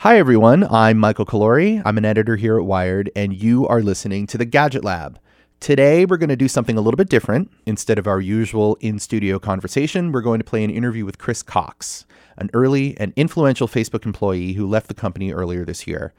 Hi, 0.00 0.16
everyone. 0.16 0.66
I'm 0.70 0.96
Michael 0.96 1.26
Calore. 1.26 1.82
I'm 1.84 1.98
an 1.98 2.06
editor 2.06 2.36
here 2.36 2.56
at 2.56 2.64
Wired, 2.64 3.10
and 3.14 3.34
you 3.34 3.68
are 3.68 3.82
listening 3.82 4.26
to 4.28 4.38
the 4.38 4.46
Gadget 4.46 4.82
Lab. 4.82 5.18
Today, 5.60 6.06
we're 6.06 6.16
going 6.16 6.30
to 6.30 6.36
do 6.36 6.48
something 6.48 6.78
a 6.78 6.80
little 6.80 6.96
bit 6.96 7.10
different. 7.10 7.50
Instead 7.66 7.98
of 7.98 8.06
our 8.06 8.18
usual 8.18 8.78
in 8.80 8.98
studio 8.98 9.38
conversation, 9.38 10.10
we're 10.10 10.22
going 10.22 10.38
to 10.38 10.44
play 10.44 10.64
an 10.64 10.70
interview 10.70 11.04
with 11.04 11.18
Chris 11.18 11.42
Cox, 11.42 12.06
an 12.38 12.48
early 12.54 12.96
and 12.96 13.12
influential 13.14 13.68
Facebook 13.68 14.06
employee 14.06 14.54
who 14.54 14.66
left 14.66 14.88
the 14.88 14.94
company 14.94 15.34
earlier 15.34 15.66
this 15.66 15.86
year. 15.86 16.14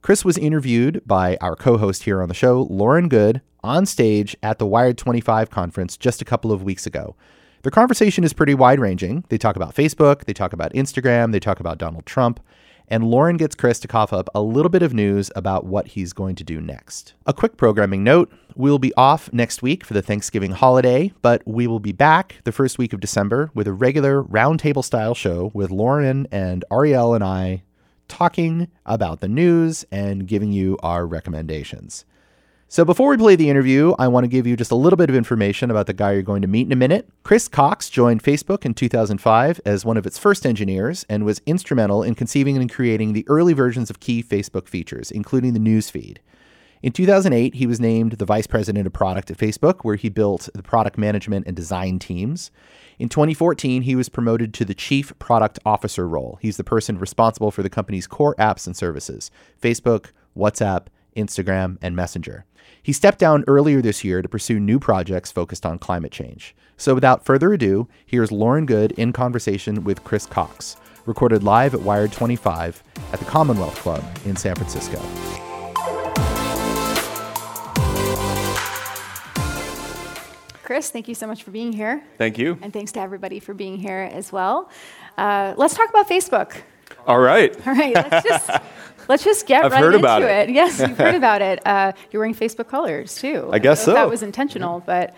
Chris 0.00 0.24
was 0.24 0.38
interviewed 0.38 1.02
by 1.04 1.36
our 1.42 1.54
co 1.54 1.76
host 1.76 2.04
here 2.04 2.22
on 2.22 2.30
the 2.30 2.34
show, 2.34 2.66
Lauren 2.70 3.10
Goode, 3.10 3.42
on 3.62 3.84
stage 3.84 4.38
at 4.42 4.58
the 4.58 4.64
Wired 4.64 4.96
25 4.96 5.50
conference 5.50 5.98
just 5.98 6.22
a 6.22 6.24
couple 6.24 6.50
of 6.50 6.62
weeks 6.62 6.86
ago. 6.86 7.14
Their 7.60 7.72
conversation 7.72 8.24
is 8.24 8.32
pretty 8.32 8.54
wide 8.54 8.80
ranging. 8.80 9.24
They 9.28 9.36
talk 9.36 9.56
about 9.56 9.74
Facebook, 9.74 10.24
they 10.24 10.32
talk 10.32 10.54
about 10.54 10.72
Instagram, 10.72 11.32
they 11.32 11.40
talk 11.40 11.60
about 11.60 11.76
Donald 11.76 12.06
Trump 12.06 12.40
and 12.88 13.04
Lauren 13.04 13.36
gets 13.36 13.54
Chris 13.54 13.78
to 13.80 13.88
cough 13.88 14.12
up 14.12 14.28
a 14.34 14.42
little 14.42 14.68
bit 14.68 14.82
of 14.82 14.92
news 14.92 15.30
about 15.36 15.64
what 15.64 15.88
he's 15.88 16.12
going 16.12 16.34
to 16.36 16.44
do 16.44 16.60
next. 16.60 17.14
A 17.26 17.32
quick 17.32 17.56
programming 17.56 18.02
note 18.02 18.32
we'll 18.56 18.78
be 18.78 18.92
off 18.94 19.32
next 19.32 19.62
week 19.62 19.84
for 19.84 19.94
the 19.94 20.02
Thanksgiving 20.02 20.50
holiday, 20.50 21.12
but 21.22 21.42
we 21.46 21.66
will 21.66 21.80
be 21.80 21.92
back 21.92 22.36
the 22.44 22.52
first 22.52 22.78
week 22.78 22.92
of 22.92 23.00
December 23.00 23.50
with 23.54 23.68
a 23.68 23.72
regular 23.72 24.22
roundtable 24.22 24.84
style 24.84 25.14
show 25.14 25.50
with 25.54 25.70
Lauren 25.70 26.26
and 26.32 26.64
Arielle 26.70 27.14
and 27.14 27.22
I 27.22 27.62
talking 28.08 28.68
about 28.84 29.20
the 29.20 29.28
news 29.28 29.84
and 29.92 30.26
giving 30.26 30.50
you 30.50 30.76
our 30.82 31.06
recommendations. 31.06 32.04
So, 32.70 32.84
before 32.84 33.08
we 33.08 33.16
play 33.16 33.34
the 33.34 33.48
interview, 33.48 33.94
I 33.98 34.08
want 34.08 34.24
to 34.24 34.28
give 34.28 34.46
you 34.46 34.54
just 34.54 34.70
a 34.70 34.76
little 34.76 34.98
bit 34.98 35.08
of 35.08 35.16
information 35.16 35.70
about 35.70 35.86
the 35.86 35.94
guy 35.94 36.12
you're 36.12 36.20
going 36.20 36.42
to 36.42 36.48
meet 36.48 36.66
in 36.66 36.72
a 36.72 36.76
minute. 36.76 37.08
Chris 37.22 37.48
Cox 37.48 37.88
joined 37.88 38.22
Facebook 38.22 38.66
in 38.66 38.74
2005 38.74 39.58
as 39.64 39.86
one 39.86 39.96
of 39.96 40.04
its 40.04 40.18
first 40.18 40.44
engineers 40.44 41.06
and 41.08 41.24
was 41.24 41.40
instrumental 41.46 42.02
in 42.02 42.14
conceiving 42.14 42.58
and 42.58 42.70
creating 42.70 43.14
the 43.14 43.24
early 43.26 43.54
versions 43.54 43.88
of 43.88 44.00
key 44.00 44.22
Facebook 44.22 44.68
features, 44.68 45.10
including 45.10 45.54
the 45.54 45.58
news 45.58 45.88
feed. 45.88 46.20
In 46.82 46.92
2008, 46.92 47.54
he 47.54 47.66
was 47.66 47.80
named 47.80 48.12
the 48.12 48.26
vice 48.26 48.46
president 48.46 48.86
of 48.86 48.92
product 48.92 49.30
at 49.30 49.38
Facebook, 49.38 49.76
where 49.80 49.96
he 49.96 50.10
built 50.10 50.50
the 50.54 50.62
product 50.62 50.98
management 50.98 51.46
and 51.46 51.56
design 51.56 51.98
teams. 51.98 52.50
In 52.98 53.08
2014, 53.08 53.80
he 53.80 53.96
was 53.96 54.10
promoted 54.10 54.52
to 54.52 54.66
the 54.66 54.74
chief 54.74 55.18
product 55.18 55.58
officer 55.64 56.06
role. 56.06 56.38
He's 56.42 56.58
the 56.58 56.64
person 56.64 56.98
responsible 56.98 57.50
for 57.50 57.62
the 57.62 57.70
company's 57.70 58.06
core 58.06 58.34
apps 58.38 58.66
and 58.66 58.76
services 58.76 59.30
Facebook, 59.58 60.10
WhatsApp, 60.36 60.88
Instagram, 61.16 61.78
and 61.80 61.96
Messenger. 61.96 62.44
He 62.88 62.94
stepped 62.94 63.18
down 63.18 63.44
earlier 63.46 63.82
this 63.82 64.02
year 64.02 64.22
to 64.22 64.28
pursue 64.30 64.58
new 64.58 64.78
projects 64.78 65.30
focused 65.30 65.66
on 65.66 65.78
climate 65.78 66.10
change. 66.10 66.56
So 66.78 66.94
without 66.94 67.22
further 67.22 67.52
ado, 67.52 67.86
here's 68.06 68.32
Lauren 68.32 68.64
Goode 68.64 68.92
in 68.92 69.12
conversation 69.12 69.84
with 69.84 70.04
Chris 70.04 70.24
Cox, 70.24 70.78
recorded 71.04 71.42
live 71.42 71.74
at 71.74 71.82
Wired 71.82 72.12
25 72.12 72.82
at 73.12 73.18
the 73.18 73.26
Commonwealth 73.26 73.74
Club 73.74 74.02
in 74.24 74.36
San 74.36 74.54
Francisco. 74.54 74.98
Chris, 80.62 80.90
thank 80.90 81.08
you 81.08 81.14
so 81.14 81.26
much 81.26 81.42
for 81.42 81.50
being 81.50 81.74
here. 81.74 82.02
Thank 82.16 82.38
you. 82.38 82.58
And 82.62 82.72
thanks 82.72 82.92
to 82.92 83.00
everybody 83.00 83.38
for 83.38 83.52
being 83.52 83.76
here 83.76 84.08
as 84.10 84.32
well. 84.32 84.70
Uh, 85.18 85.52
let's 85.58 85.74
talk 85.74 85.90
about 85.90 86.08
Facebook. 86.08 86.62
All 87.06 87.18
right. 87.18 87.54
All 87.66 87.74
right, 87.74 87.94
let's 87.94 88.26
just 88.26 88.48
let's 89.08 89.24
just 89.24 89.46
get 89.46 89.64
I've 89.64 89.72
right 89.72 89.80
heard 89.80 89.94
into 89.94 89.98
about 90.06 90.22
it. 90.22 90.48
it. 90.48 90.50
Yes, 90.54 90.78
you've 90.80 90.96
heard 90.98 91.14
about 91.24 91.42
it. 91.42 91.60
Uh, 91.66 91.92
you're 92.10 92.20
wearing 92.20 92.34
Facebook 92.34 92.68
colors 92.68 93.16
too. 93.16 93.48
I 93.52 93.58
guess 93.58 93.80
if 93.80 93.86
so. 93.86 93.94
That 93.94 94.08
was 94.08 94.22
intentional, 94.22 94.80
but 94.86 95.14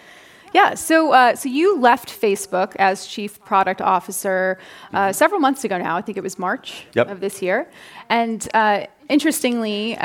yeah. 0.53 0.75
So 0.75 1.13
uh, 1.13 1.37
so 1.37 1.49
you 1.49 1.79
left 1.79 2.09
Facebook 2.09 2.75
as 2.77 3.07
chief 3.07 3.41
product 3.45 3.81
officer 3.81 4.59
uh, 4.93 5.13
several 5.13 5.41
months 5.41 5.65
ago 5.65 5.79
now. 5.79 5.97
I 5.97 6.03
think 6.03 6.17
it 6.19 6.23
was 6.23 6.39
March 6.39 6.87
Yep. 6.95 7.09
of 7.09 7.21
this 7.21 7.43
year. 7.43 7.69
And 8.09 8.47
uh, 8.55 8.87
interestingly. 9.09 9.97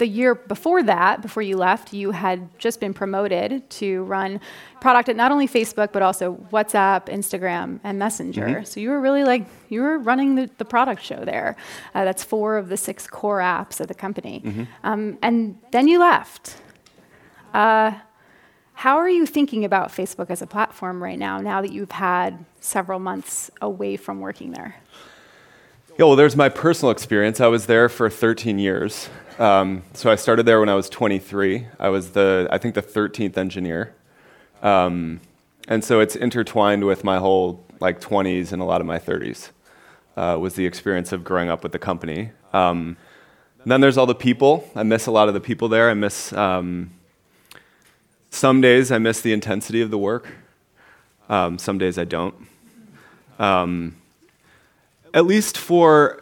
The 0.00 0.06
year 0.06 0.34
before 0.34 0.82
that, 0.84 1.20
before 1.20 1.42
you 1.42 1.58
left, 1.58 1.92
you 1.92 2.12
had 2.12 2.48
just 2.58 2.80
been 2.80 2.94
promoted 2.94 3.68
to 3.68 4.02
run 4.04 4.40
product 4.80 5.10
at 5.10 5.16
not 5.16 5.30
only 5.30 5.46
Facebook, 5.46 5.92
but 5.92 6.00
also 6.00 6.36
WhatsApp, 6.50 7.08
Instagram, 7.08 7.80
and 7.84 7.98
Messenger. 7.98 8.46
Mm-hmm. 8.46 8.64
So 8.64 8.80
you 8.80 8.88
were 8.88 8.98
really 8.98 9.24
like, 9.24 9.46
you 9.68 9.82
were 9.82 9.98
running 9.98 10.36
the, 10.36 10.48
the 10.56 10.64
product 10.64 11.02
show 11.02 11.22
there. 11.26 11.54
Uh, 11.94 12.06
that's 12.06 12.24
four 12.24 12.56
of 12.56 12.70
the 12.70 12.78
six 12.78 13.06
core 13.06 13.40
apps 13.40 13.78
of 13.78 13.88
the 13.88 13.94
company. 13.94 14.40
Mm-hmm. 14.42 14.64
Um, 14.84 15.18
and 15.20 15.58
then 15.70 15.86
you 15.86 16.00
left. 16.00 16.56
Uh, 17.52 17.92
how 18.72 18.96
are 18.96 19.10
you 19.10 19.26
thinking 19.26 19.66
about 19.66 19.90
Facebook 19.90 20.30
as 20.30 20.40
a 20.40 20.46
platform 20.46 21.02
right 21.02 21.18
now, 21.18 21.42
now 21.42 21.60
that 21.60 21.72
you've 21.72 21.92
had 21.92 22.42
several 22.60 23.00
months 23.00 23.50
away 23.60 23.98
from 23.98 24.20
working 24.20 24.52
there? 24.52 24.76
Yeah, 25.98 26.06
well, 26.06 26.16
there's 26.16 26.36
my 26.36 26.48
personal 26.48 26.90
experience. 26.90 27.40
I 27.42 27.48
was 27.48 27.66
there 27.66 27.90
for 27.90 28.08
13 28.08 28.58
years. 28.58 29.10
Um, 29.40 29.84
so 29.94 30.10
I 30.10 30.16
started 30.16 30.44
there 30.44 30.60
when 30.60 30.68
I 30.68 30.74
was 30.74 30.90
23. 30.90 31.66
I 31.78 31.88
was 31.88 32.10
the, 32.10 32.46
I 32.52 32.58
think, 32.58 32.74
the 32.74 32.82
13th 32.82 33.38
engineer. 33.38 33.94
Um, 34.62 35.22
and 35.66 35.82
so 35.82 36.00
it's 36.00 36.14
intertwined 36.14 36.84
with 36.84 37.04
my 37.04 37.16
whole 37.16 37.64
like 37.80 38.02
20s 38.02 38.52
and 38.52 38.60
a 38.60 38.66
lot 38.66 38.82
of 38.82 38.86
my 38.86 38.98
30s. 38.98 39.48
Uh, 40.14 40.36
was 40.38 40.56
the 40.56 40.66
experience 40.66 41.10
of 41.10 41.24
growing 41.24 41.48
up 41.48 41.62
with 41.62 41.72
the 41.72 41.78
company. 41.78 42.32
Um, 42.52 42.98
then 43.64 43.80
there's 43.80 43.96
all 43.96 44.04
the 44.04 44.14
people. 44.14 44.68
I 44.74 44.82
miss 44.82 45.06
a 45.06 45.10
lot 45.10 45.28
of 45.28 45.32
the 45.32 45.40
people 45.40 45.68
there. 45.68 45.88
I 45.88 45.94
miss 45.94 46.34
um, 46.34 46.90
some 48.30 48.60
days 48.60 48.92
I 48.92 48.98
miss 48.98 49.22
the 49.22 49.32
intensity 49.32 49.80
of 49.80 49.90
the 49.90 49.98
work. 49.98 50.28
Um, 51.30 51.56
some 51.56 51.78
days 51.78 51.96
I 51.96 52.04
don't. 52.04 52.34
Um, 53.38 53.96
at 55.14 55.24
least 55.24 55.56
for 55.56 56.19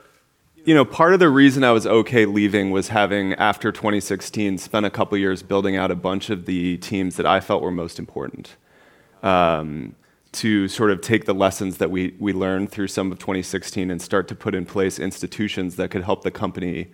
you 0.65 0.75
know 0.75 0.85
part 0.85 1.13
of 1.13 1.21
the 1.21 1.29
reason 1.29 1.65
i 1.65 1.71
was 1.71 1.87
okay 1.87 2.27
leaving 2.27 2.71
was 2.71 2.89
having 2.89 3.35
after 3.35 3.71
2016 3.73 4.59
spent 4.59 4.85
a 4.85 4.91
couple 4.91 5.17
years 5.17 5.43
building 5.43 5.77
out 5.77 5.91
a 5.91 5.95
bunch 5.95 6.31
of 6.31 6.47
the 6.47 6.77
teams 6.79 7.17
that 7.17 7.27
i 7.27 7.41
felt 7.41 7.63
were 7.63 7.71
most 7.71 7.99
important 7.99 8.57
um, 9.23 9.95
to 10.31 10.69
sort 10.69 10.91
of 10.91 11.01
take 11.01 11.25
the 11.25 11.35
lessons 11.35 11.79
that 11.79 11.91
we, 11.91 12.15
we 12.21 12.33
learned 12.33 12.71
through 12.71 12.87
some 12.87 13.11
of 13.11 13.19
2016 13.19 13.91
and 13.91 14.01
start 14.01 14.29
to 14.29 14.35
put 14.35 14.55
in 14.55 14.65
place 14.65 14.99
institutions 14.99 15.75
that 15.77 15.91
could 15.91 16.05
help 16.05 16.23
the 16.23 16.31
company 16.31 16.87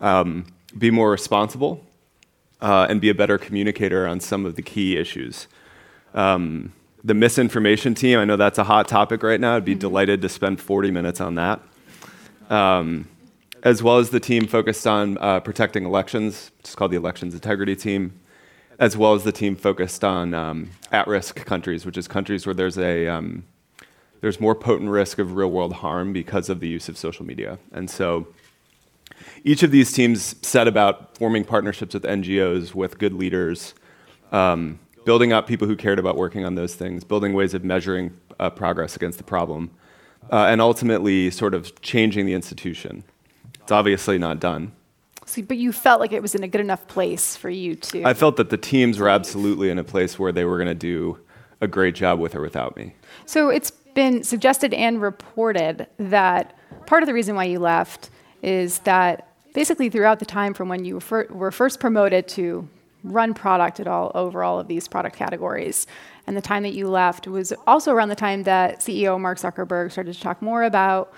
um, 0.00 0.46
be 0.76 0.90
more 0.90 1.10
responsible 1.10 1.84
uh, 2.60 2.86
and 2.90 3.00
be 3.00 3.08
a 3.08 3.14
better 3.14 3.38
communicator 3.38 4.06
on 4.06 4.18
some 4.18 4.44
of 4.44 4.56
the 4.56 4.62
key 4.62 4.96
issues 4.96 5.46
um, 6.14 6.72
the 7.02 7.14
misinformation 7.14 7.94
team, 7.94 8.18
I 8.18 8.24
know 8.24 8.36
that's 8.36 8.58
a 8.58 8.64
hot 8.64 8.88
topic 8.88 9.22
right 9.22 9.40
now. 9.40 9.56
I'd 9.56 9.64
be 9.64 9.74
delighted 9.74 10.20
to 10.22 10.28
spend 10.28 10.60
40 10.60 10.90
minutes 10.90 11.20
on 11.20 11.34
that. 11.36 11.60
Um, 12.50 13.08
as 13.62 13.82
well 13.82 13.98
as 13.98 14.10
the 14.10 14.20
team 14.20 14.46
focused 14.46 14.86
on 14.86 15.18
uh, 15.18 15.40
protecting 15.40 15.84
elections, 15.84 16.50
which 16.58 16.68
is 16.68 16.74
called 16.74 16.90
the 16.90 16.96
Elections 16.96 17.34
Integrity 17.34 17.76
Team, 17.76 18.18
as 18.78 18.96
well 18.96 19.14
as 19.14 19.24
the 19.24 19.32
team 19.32 19.54
focused 19.56 20.02
on 20.02 20.34
um, 20.34 20.70
at-risk 20.90 21.44
countries, 21.44 21.84
which 21.84 21.96
is 21.96 22.08
countries 22.08 22.46
where 22.46 22.54
there's 22.54 22.78
a 22.78 23.06
um, 23.06 23.44
there's 24.20 24.40
more 24.40 24.54
potent 24.54 24.90
risk 24.90 25.18
of 25.18 25.34
real-world 25.34 25.74
harm 25.74 26.12
because 26.12 26.48
of 26.48 26.60
the 26.60 26.68
use 26.68 26.88
of 26.88 26.98
social 26.98 27.24
media. 27.24 27.58
And 27.72 27.88
so 27.88 28.26
each 29.44 29.62
of 29.62 29.70
these 29.70 29.92
teams 29.92 30.34
set 30.46 30.68
about 30.68 31.16
forming 31.16 31.44
partnerships 31.44 31.94
with 31.94 32.02
NGOs, 32.02 32.74
with 32.74 32.98
good 32.98 33.14
leaders, 33.14 33.74
um, 34.32 34.78
building 35.04 35.32
up 35.32 35.46
people 35.46 35.66
who 35.66 35.76
cared 35.76 35.98
about 35.98 36.16
working 36.16 36.44
on 36.44 36.54
those 36.54 36.74
things, 36.74 37.02
building 37.02 37.32
ways 37.32 37.54
of 37.54 37.64
measuring 37.64 38.16
uh, 38.38 38.50
progress 38.50 38.96
against 38.96 39.18
the 39.18 39.24
problem, 39.24 39.70
uh, 40.30 40.46
and 40.46 40.60
ultimately 40.60 41.30
sort 41.30 41.54
of 41.54 41.80
changing 41.80 42.26
the 42.26 42.34
institution. 42.34 43.04
It's 43.62 43.72
obviously 43.72 44.18
not 44.18 44.40
done. 44.40 44.72
See, 45.26 45.42
but 45.42 45.58
you 45.58 45.72
felt 45.72 46.00
like 46.00 46.12
it 46.12 46.22
was 46.22 46.34
in 46.34 46.42
a 46.42 46.48
good 46.48 46.60
enough 46.60 46.88
place 46.88 47.36
for 47.36 47.50
you 47.50 47.76
to. 47.76 48.04
I 48.04 48.14
felt 48.14 48.36
that 48.36 48.50
the 48.50 48.56
teams 48.56 48.98
were 48.98 49.08
absolutely 49.08 49.70
in 49.70 49.78
a 49.78 49.84
place 49.84 50.18
where 50.18 50.32
they 50.32 50.44
were 50.44 50.56
going 50.56 50.68
to 50.68 50.74
do 50.74 51.18
a 51.60 51.68
great 51.68 51.94
job 51.94 52.18
with 52.18 52.34
or 52.34 52.40
without 52.40 52.76
me. 52.76 52.94
So 53.26 53.48
it's 53.48 53.70
been 53.70 54.24
suggested 54.24 54.74
and 54.74 55.00
reported 55.00 55.86
that 55.98 56.56
part 56.86 57.02
of 57.02 57.06
the 57.06 57.14
reason 57.14 57.36
why 57.36 57.44
you 57.44 57.58
left 57.58 58.10
is 58.42 58.80
that 58.80 59.28
basically 59.54 59.88
throughout 59.88 60.18
the 60.18 60.24
time 60.24 60.54
from 60.54 60.68
when 60.68 60.84
you 60.84 61.00
were, 61.10 61.26
were 61.30 61.52
first 61.52 61.80
promoted 61.80 62.26
to 62.28 62.68
run 63.04 63.34
product 63.34 63.80
at 63.80 63.86
all 63.86 64.12
over 64.14 64.42
all 64.42 64.60
of 64.60 64.68
these 64.68 64.86
product 64.86 65.16
categories 65.16 65.86
and 66.30 66.36
the 66.36 66.40
time 66.40 66.62
that 66.62 66.74
you 66.74 66.86
left 66.86 67.26
was 67.26 67.52
also 67.66 67.90
around 67.90 68.08
the 68.08 68.14
time 68.14 68.44
that 68.44 68.78
CEO 68.78 69.20
Mark 69.20 69.36
Zuckerberg 69.36 69.90
started 69.90 70.14
to 70.14 70.20
talk 70.20 70.40
more 70.40 70.62
about 70.62 71.12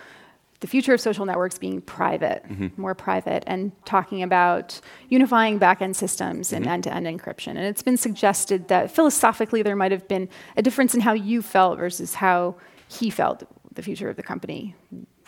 the 0.61 0.67
future 0.67 0.95
of 0.95 1.03
social 1.03 1.27
networks 1.27 1.59
being 1.59 1.83
private, 1.83 2.43
mm-hmm. 2.49 2.69
more 2.81 2.95
private, 2.95 3.45
and 3.47 3.73
talking 3.85 4.23
about 4.23 4.81
unifying 5.11 5.61
backend 5.61 5.97
systems 5.97 6.51
and 6.51 6.65
mm-hmm. 6.65 6.73
end-to-end 6.73 7.07
encryption. 7.07 7.49
And 7.49 7.59
it's 7.59 7.83
been 7.83 7.99
suggested 7.99 8.69
that 8.69 8.91
philosophically 8.91 9.61
there 9.61 9.77
might 9.77 9.93
have 9.93 10.09
been 10.09 10.31
a 10.57 10.63
difference 10.63 10.95
in 10.95 11.03
how 11.03 11.13
you 11.13 11.43
felt 11.43 11.77
versus 11.77 12.15
how 12.15 12.55
he 12.89 13.11
felt 13.11 13.43
the 13.75 13.83
future 13.83 14.09
of 14.09 14.17
the 14.17 14.23
company, 14.23 14.75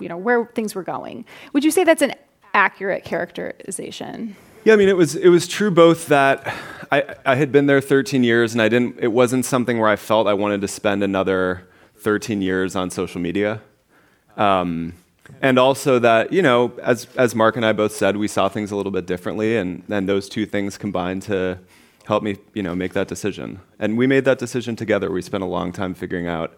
you 0.00 0.08
know, 0.08 0.16
where 0.16 0.46
things 0.54 0.74
were 0.74 0.82
going. 0.82 1.26
Would 1.52 1.62
you 1.62 1.70
say 1.70 1.84
that's 1.84 2.00
an 2.00 2.14
accurate 2.54 3.04
characterization? 3.04 4.34
Yeah, 4.64 4.72
I 4.72 4.76
mean, 4.76 4.88
it 4.88 4.96
was 4.96 5.14
it 5.14 5.28
was 5.28 5.46
true 5.46 5.70
both 5.70 6.06
that 6.06 6.46
I, 6.90 7.16
I 7.26 7.34
had 7.34 7.52
been 7.52 7.66
there 7.66 7.82
13 7.82 8.24
years, 8.24 8.54
and 8.54 8.62
I 8.62 8.70
didn't. 8.70 8.98
It 8.98 9.12
wasn't 9.12 9.44
something 9.44 9.78
where 9.78 9.90
I 9.90 9.96
felt 9.96 10.26
I 10.26 10.32
wanted 10.32 10.62
to 10.62 10.68
spend 10.68 11.04
another 11.04 11.68
13 11.98 12.40
years 12.40 12.74
on 12.74 12.88
social 12.88 13.20
media. 13.20 13.60
Um, 14.38 14.94
and 15.42 15.58
also 15.58 15.98
that 15.98 16.32
you 16.32 16.40
know, 16.40 16.72
as 16.82 17.06
as 17.16 17.34
Mark 17.34 17.56
and 17.56 17.66
I 17.66 17.74
both 17.74 17.92
said, 17.92 18.16
we 18.16 18.26
saw 18.26 18.48
things 18.48 18.70
a 18.70 18.76
little 18.76 18.90
bit 18.90 19.04
differently, 19.04 19.58
and 19.58 19.82
then 19.88 20.06
those 20.06 20.30
two 20.30 20.46
things 20.46 20.78
combined 20.78 21.20
to 21.24 21.58
help 22.06 22.22
me, 22.22 22.38
you 22.54 22.62
know, 22.62 22.74
make 22.74 22.94
that 22.94 23.06
decision. 23.06 23.60
And 23.78 23.98
we 23.98 24.06
made 24.06 24.24
that 24.24 24.38
decision 24.38 24.76
together. 24.76 25.10
We 25.10 25.20
spent 25.20 25.42
a 25.42 25.46
long 25.46 25.72
time 25.72 25.92
figuring 25.92 26.26
out 26.26 26.56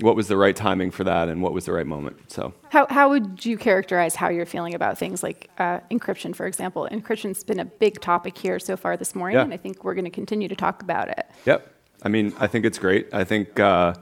what 0.00 0.16
was 0.16 0.28
the 0.28 0.36
right 0.36 0.56
timing 0.56 0.90
for 0.90 1.04
that 1.04 1.28
and 1.28 1.42
what 1.42 1.52
was 1.52 1.66
the 1.66 1.72
right 1.72 1.86
moment. 1.86 2.30
So, 2.32 2.54
how, 2.70 2.86
how 2.88 3.10
would 3.10 3.44
you 3.44 3.58
characterize 3.58 4.14
how 4.16 4.28
you're 4.30 4.46
feeling 4.46 4.74
about 4.74 4.96
things 4.98 5.22
like 5.22 5.50
uh, 5.58 5.80
encryption, 5.90 6.34
for 6.34 6.46
example? 6.46 6.88
Encryption's 6.90 7.44
been 7.44 7.60
a 7.60 7.64
big 7.66 8.00
topic 8.00 8.38
here 8.38 8.58
so 8.58 8.76
far 8.76 8.96
this 8.96 9.14
morning, 9.14 9.36
Yeah. 9.36 9.42
and 9.44 9.52
I 9.52 9.58
think 9.58 9.84
we're 9.84 9.94
going 9.94 10.04
to 10.06 10.10
continue 10.10 10.48
to 10.48 10.56
talk 10.56 10.82
about 10.82 11.08
it. 11.08 11.26
yep. 11.44 11.74
I 12.02 12.08
mean, 12.08 12.32
I 12.38 12.46
think 12.46 12.64
it's 12.64 12.78
great. 12.78 13.12
I 13.12 13.24
think 13.24 13.60
uh, 13.60 13.92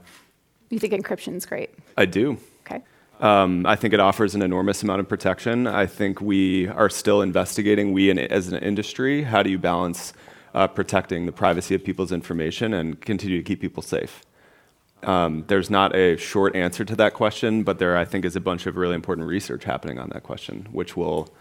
You 0.70 0.78
think 0.78 0.92
encryption's 0.92 1.44
great? 1.46 1.70
I 1.96 2.04
do. 2.04 2.38
Okay. 2.64 2.80
Um, 3.20 3.66
I 3.66 3.74
think 3.74 3.92
it 3.92 3.98
offers 3.98 4.36
an 4.36 4.42
enormous 4.42 4.84
amount 4.84 5.00
of 5.00 5.08
protection. 5.08 5.66
I 5.66 5.86
think 5.86 6.20
we 6.20 6.68
are 6.68 6.88
still 6.88 7.22
investigating, 7.22 7.92
we 7.92 8.08
in, 8.10 8.20
as 8.20 8.46
an 8.52 8.58
industry, 8.58 9.22
how 9.24 9.42
do 9.42 9.50
you 9.50 9.58
balance 9.58 10.12
uh, 10.54 10.68
protecting 10.68 11.26
the 11.26 11.32
privacy 11.32 11.74
of 11.74 11.82
people's 11.82 12.12
information 12.12 12.72
and 12.72 13.00
continue 13.00 13.36
to 13.38 13.42
keep 13.42 13.60
people 13.60 13.82
safe? 13.82 14.22
Um, 15.02 15.44
there's 15.46 15.70
not 15.70 15.94
a 15.94 16.16
short 16.16 16.56
answer 16.56 16.84
to 16.84 16.96
that 16.96 17.14
question, 17.14 17.62
but 17.62 17.78
there, 17.78 17.96
I 17.96 18.04
think, 18.04 18.24
is 18.24 18.36
a 18.36 18.40
bunch 18.40 18.66
of 18.66 18.76
really 18.76 18.94
important 18.94 19.28
research 19.28 19.64
happening 19.64 19.98
on 19.98 20.08
that 20.10 20.22
question, 20.24 20.66
which 20.72 20.96
will 20.96 21.32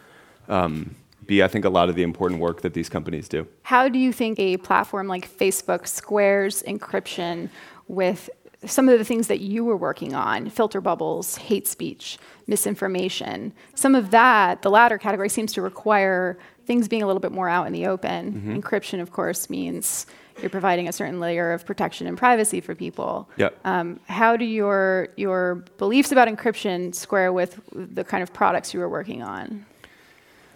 um, 0.47 0.95
be, 1.25 1.43
I 1.43 1.47
think, 1.47 1.65
a 1.65 1.69
lot 1.69 1.89
of 1.89 1.95
the 1.95 2.03
important 2.03 2.39
work 2.39 2.61
that 2.61 2.73
these 2.73 2.89
companies 2.89 3.27
do. 3.27 3.47
How 3.63 3.89
do 3.89 3.97
you 3.97 4.13
think 4.13 4.39
a 4.39 4.57
platform 4.57 5.07
like 5.07 5.29
Facebook 5.29 5.87
squares 5.87 6.63
encryption 6.67 7.49
with 7.87 8.29
some 8.65 8.89
of 8.89 8.97
the 8.97 9.05
things 9.05 9.27
that 9.27 9.39
you 9.39 9.63
were 9.63 9.77
working 9.77 10.13
on 10.15 10.49
filter 10.49 10.81
bubbles, 10.81 11.37
hate 11.37 11.67
speech, 11.67 12.17
misinformation? 12.47 13.53
Some 13.75 13.95
of 13.95 14.11
that, 14.11 14.61
the 14.61 14.69
latter 14.69 14.97
category, 14.97 15.29
seems 15.29 15.51
to 15.53 15.61
require 15.61 16.37
things 16.65 16.87
being 16.87 17.01
a 17.01 17.07
little 17.07 17.19
bit 17.19 17.31
more 17.31 17.49
out 17.49 17.65
in 17.65 17.73
the 17.73 17.87
open. 17.87 18.61
Encryption, 18.61 19.01
of 19.01 19.11
course, 19.11 19.49
means 19.49 20.05
you're 20.41 20.49
providing 20.49 20.87
a 20.87 20.91
certain 20.91 21.19
layer 21.19 21.51
of 21.51 21.65
protection 21.65 22.07
and 22.07 22.17
privacy 22.17 22.61
for 22.61 22.75
people. 22.75 23.29
Yep. 23.37 23.59
Um, 23.65 23.99
how 24.07 24.37
do 24.37 24.45
your 24.45 25.09
your 25.17 25.65
beliefs 25.77 26.11
about 26.11 26.27
encryption 26.27 26.93
square 26.93 27.33
with 27.33 27.59
the 27.71 28.03
kind 28.03 28.23
of 28.23 28.33
products 28.33 28.73
you 28.73 28.79
were 28.79 28.89
working 28.89 29.23
on? 29.23 29.65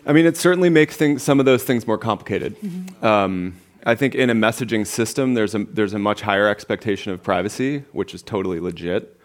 I 0.05 0.13
mean, 0.13 0.25
it 0.25 0.35
certainly 0.35 0.69
makes 0.69 0.97
things, 0.97 1.21
some 1.21 1.39
of 1.39 1.45
those 1.45 1.63
things 1.63 1.85
more 1.85 1.97
complicated. 1.97 2.55
Um, 3.03 3.57
I 3.85 3.95
think 3.95 4.15
in 4.15 4.29
a 4.29 4.33
messaging 4.33 4.85
system, 4.85 5.35
there's 5.35 5.53
a, 5.55 5.59
there's 5.59 5.93
a 5.93 5.99
much 5.99 6.21
higher 6.21 6.47
expectation 6.47 7.11
of 7.11 7.21
privacy, 7.21 7.83
which 7.91 8.13
is 8.13 8.23
totally 8.23 8.59
legit. 8.59 9.19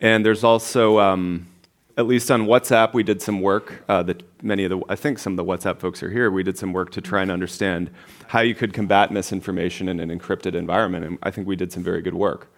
And 0.00 0.24
there's 0.24 0.44
also, 0.44 0.98
um, 0.98 1.48
at 1.96 2.06
least 2.06 2.30
on 2.30 2.46
WhatsApp, 2.46 2.94
we 2.94 3.02
did 3.02 3.20
some 3.20 3.40
work 3.40 3.84
uh, 3.88 4.02
that 4.04 4.22
many 4.42 4.64
of 4.64 4.70
the, 4.70 4.80
I 4.88 4.96
think 4.96 5.18
some 5.18 5.32
of 5.32 5.36
the 5.36 5.44
WhatsApp 5.44 5.78
folks 5.78 6.02
are 6.02 6.10
here. 6.10 6.30
We 6.30 6.42
did 6.42 6.56
some 6.56 6.72
work 6.72 6.90
to 6.92 7.00
try 7.00 7.22
and 7.22 7.30
understand 7.30 7.90
how 8.28 8.40
you 8.40 8.54
could 8.54 8.72
combat 8.72 9.10
misinformation 9.10 9.88
in 9.88 10.00
an 10.00 10.16
encrypted 10.16 10.54
environment. 10.54 11.04
And 11.04 11.18
I 11.22 11.30
think 11.30 11.46
we 11.46 11.56
did 11.56 11.72
some 11.72 11.82
very 11.82 12.02
good 12.02 12.14
work. 12.14 12.52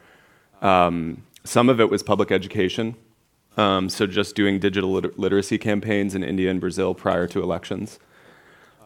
Um, 0.60 1.24
some 1.44 1.68
of 1.68 1.80
it 1.80 1.90
was 1.90 2.02
public 2.02 2.30
education. 2.30 2.94
Um, 3.56 3.88
so 3.88 4.06
just 4.06 4.34
doing 4.34 4.58
digital 4.58 4.92
liter- 4.92 5.12
literacy 5.16 5.58
campaigns 5.58 6.14
in 6.14 6.22
India 6.22 6.50
and 6.50 6.60
Brazil 6.60 6.94
prior 6.94 7.26
to 7.28 7.42
elections. 7.42 7.98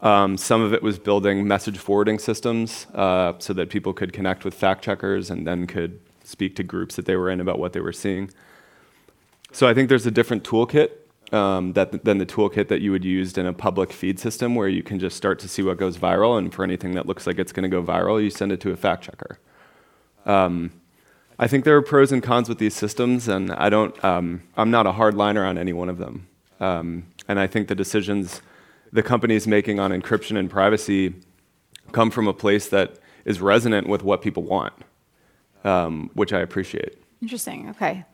Um, 0.03 0.37
some 0.37 0.61
of 0.61 0.73
it 0.73 0.83
was 0.83 0.99
building 0.99 1.47
message 1.47 1.79
forwarding 1.79 2.19
systems 2.19 2.87
uh, 2.95 3.35
so 3.39 3.53
that 3.55 3.71
people 3.71 3.93
could 3.93 4.13
connect 4.13 4.45
with 4.45 4.55
fact 4.55 4.85
checkers 4.85 5.31
and 5.31 5.47
then 5.47 5.67
could 5.67 6.01
speak 6.25 6.57
to 6.57 6.63
groups 6.63 6.97
that 6.97 7.07
they 7.07 7.17
were 7.17 7.31
in 7.31 7.41
about 7.41 7.59
what 7.59 7.73
they 7.73 7.81
were 7.81 7.93
seeing. 7.93 8.31
So 9.53 9.67
I 9.67 9.75
think 9.75 9.89
there's 9.89 10.07
a 10.07 10.11
different 10.11 10.45
toolkit 10.45 10.91
um, 11.33 11.73
that, 11.73 12.05
than 12.05 12.19
the 12.19 12.27
toolkit 12.27 12.69
that 12.69 12.81
you 12.81 12.91
would 12.93 13.05
use 13.05 13.37
in 13.37 13.47
a 13.47 13.53
public 13.53 13.93
feed 13.93 14.19
system 14.19 14.55
where 14.55 14.69
you 14.69 14.83
can 14.83 14.99
just 14.99 15.17
start 15.17 15.39
to 15.41 15.49
see 15.49 15.63
what 15.63 15.77
goes 15.77 15.99
viral, 15.99 16.39
and 16.39 16.53
for 16.53 16.63
anything 16.65 16.93
that 16.93 17.07
looks 17.07 17.27
like 17.27 17.39
it's 17.39 17.53
going 17.53 17.69
to 17.69 17.69
go 17.69 17.83
viral, 17.83 18.23
you 18.23 18.31
send 18.31 18.53
it 18.53 18.61
to 18.61 18.71
a 18.71 18.77
fact 18.77 19.05
checker. 19.05 19.39
Um, 20.25 20.73
I 21.39 21.47
think 21.47 21.65
there 21.65 21.77
are 21.77 21.83
pros 21.83 22.13
and 22.13 22.23
cons 22.23 22.49
with 22.49 22.59
these 22.59 22.75
systems, 22.75 23.29
and 23.29 23.53
I 23.53 23.69
don't. 23.69 24.03
Um, 24.05 24.43
I'm 24.57 24.71
not 24.71 24.87
a 24.87 24.93
hardliner 24.93 25.47
on 25.47 25.59
any 25.59 25.73
one 25.73 25.89
of 25.89 25.99
them. 25.99 26.29
Um, 26.61 27.07
and 27.29 27.39
I 27.39 27.47
think 27.47 27.69
the 27.69 27.75
decisions 27.75 28.41
the 28.93 29.03
company's 29.03 29.47
making 29.47 29.79
on 29.79 29.91
encryption 29.91 30.39
and 30.39 30.49
privacy 30.49 31.15
come 31.93 32.11
from 32.11 32.27
a 32.27 32.33
place 32.33 32.69
that 32.69 32.99
is 33.25 33.41
resonant 33.41 33.89
with 33.89 34.03
what 34.03 34.23
people 34.23 34.43
want, 34.43 34.73
um, 35.65 36.11
which 36.15 36.33
I 36.33 36.41
appreciate. 36.41 36.97
Interesting. 37.21 37.69
Okay. 37.71 38.05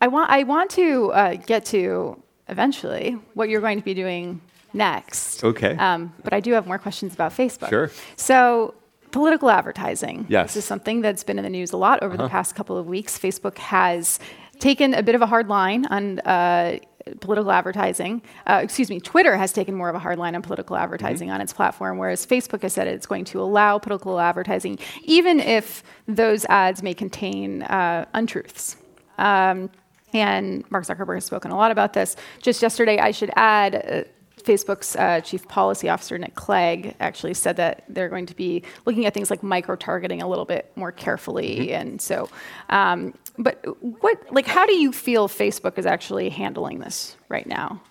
I 0.00 0.08
want 0.08 0.30
I 0.30 0.42
want 0.44 0.70
to 0.72 1.12
uh, 1.12 1.34
get 1.34 1.64
to 1.66 2.22
eventually 2.48 3.18
what 3.34 3.48
you're 3.48 3.60
going 3.60 3.78
to 3.78 3.84
be 3.84 3.94
doing 3.94 4.40
next. 4.72 5.44
Okay. 5.44 5.76
Um, 5.76 6.12
but 6.24 6.32
I 6.32 6.40
do 6.40 6.52
have 6.52 6.66
more 6.66 6.78
questions 6.78 7.14
about 7.14 7.32
Facebook. 7.32 7.68
Sure. 7.68 7.90
So 8.16 8.74
political 9.10 9.50
advertising. 9.50 10.26
Yes. 10.28 10.38
Uh-huh. 10.38 10.42
This 10.44 10.56
is 10.56 10.64
something 10.64 11.00
that's 11.00 11.24
been 11.24 11.38
in 11.38 11.44
the 11.44 11.50
news 11.50 11.72
a 11.72 11.76
lot 11.76 12.02
over 12.02 12.16
the 12.16 12.28
past 12.28 12.54
couple 12.54 12.76
of 12.78 12.86
weeks. 12.86 13.18
Facebook 13.18 13.58
has 13.58 14.18
taken 14.58 14.94
a 14.94 15.02
bit 15.02 15.14
of 15.14 15.22
a 15.22 15.26
hard 15.26 15.48
line 15.48 15.86
on. 15.86 16.18
Uh, 16.20 16.78
Political 17.20 17.50
advertising, 17.50 18.20
uh, 18.46 18.60
excuse 18.62 18.90
me, 18.90 19.00
Twitter 19.00 19.34
has 19.34 19.52
taken 19.54 19.74
more 19.74 19.88
of 19.88 19.94
a 19.96 19.98
hard 19.98 20.18
line 20.18 20.34
on 20.36 20.42
political 20.42 20.76
advertising 20.76 21.28
Mm-hmm. 21.28 21.34
on 21.34 21.40
its 21.40 21.52
platform, 21.52 21.96
whereas 21.96 22.26
Facebook 22.26 22.60
has 22.60 22.74
said 22.74 22.86
it's 22.86 23.06
going 23.06 23.24
to 23.24 23.40
allow 23.40 23.78
political 23.78 24.20
advertising, 24.20 24.78
even 25.04 25.40
if 25.40 25.82
those 26.06 26.44
ads 26.44 26.82
may 26.82 26.92
contain 26.92 27.62
uh, 27.62 28.04
untruths. 28.12 28.76
Um, 29.16 29.70
and 30.12 30.64
Mark 30.70 30.84
Zuckerberg 30.84 31.16
has 31.16 31.24
spoken 31.24 31.50
a 31.50 31.56
lot 31.56 31.70
about 31.70 31.92
this. 31.92 32.16
Just 32.40 32.62
yesterday, 32.62 32.98
I 32.98 33.10
should 33.10 33.30
add, 33.36 33.74
uh, 33.74 34.08
Facebook's 34.42 34.96
uh, 34.96 35.20
chief 35.20 35.46
policy 35.48 35.88
officer, 35.88 36.16
Nick 36.18 36.34
Clegg, 36.34 36.94
actually 37.00 37.34
said 37.34 37.56
that 37.56 37.84
they're 37.88 38.08
going 38.08 38.26
to 38.26 38.34
be 38.34 38.62
looking 38.86 39.06
at 39.06 39.14
things 39.14 39.30
like 39.30 39.42
micro 39.42 39.76
targeting 39.76 40.22
a 40.22 40.28
little 40.28 40.46
bit 40.46 40.72
more 40.76 40.92
carefully. 40.92 41.72
And 41.72 42.00
so, 42.00 42.28
um, 42.70 43.14
but 43.38 43.62
what, 44.00 44.18
like, 44.32 44.46
how 44.46 44.66
do 44.66 44.74
you 44.74 44.92
feel 44.92 45.28
Facebook 45.28 45.78
is 45.78 45.86
actually 45.86 46.30
handling 46.30 46.78
this 46.78 47.16
right 47.28 47.46
now? 47.46 47.82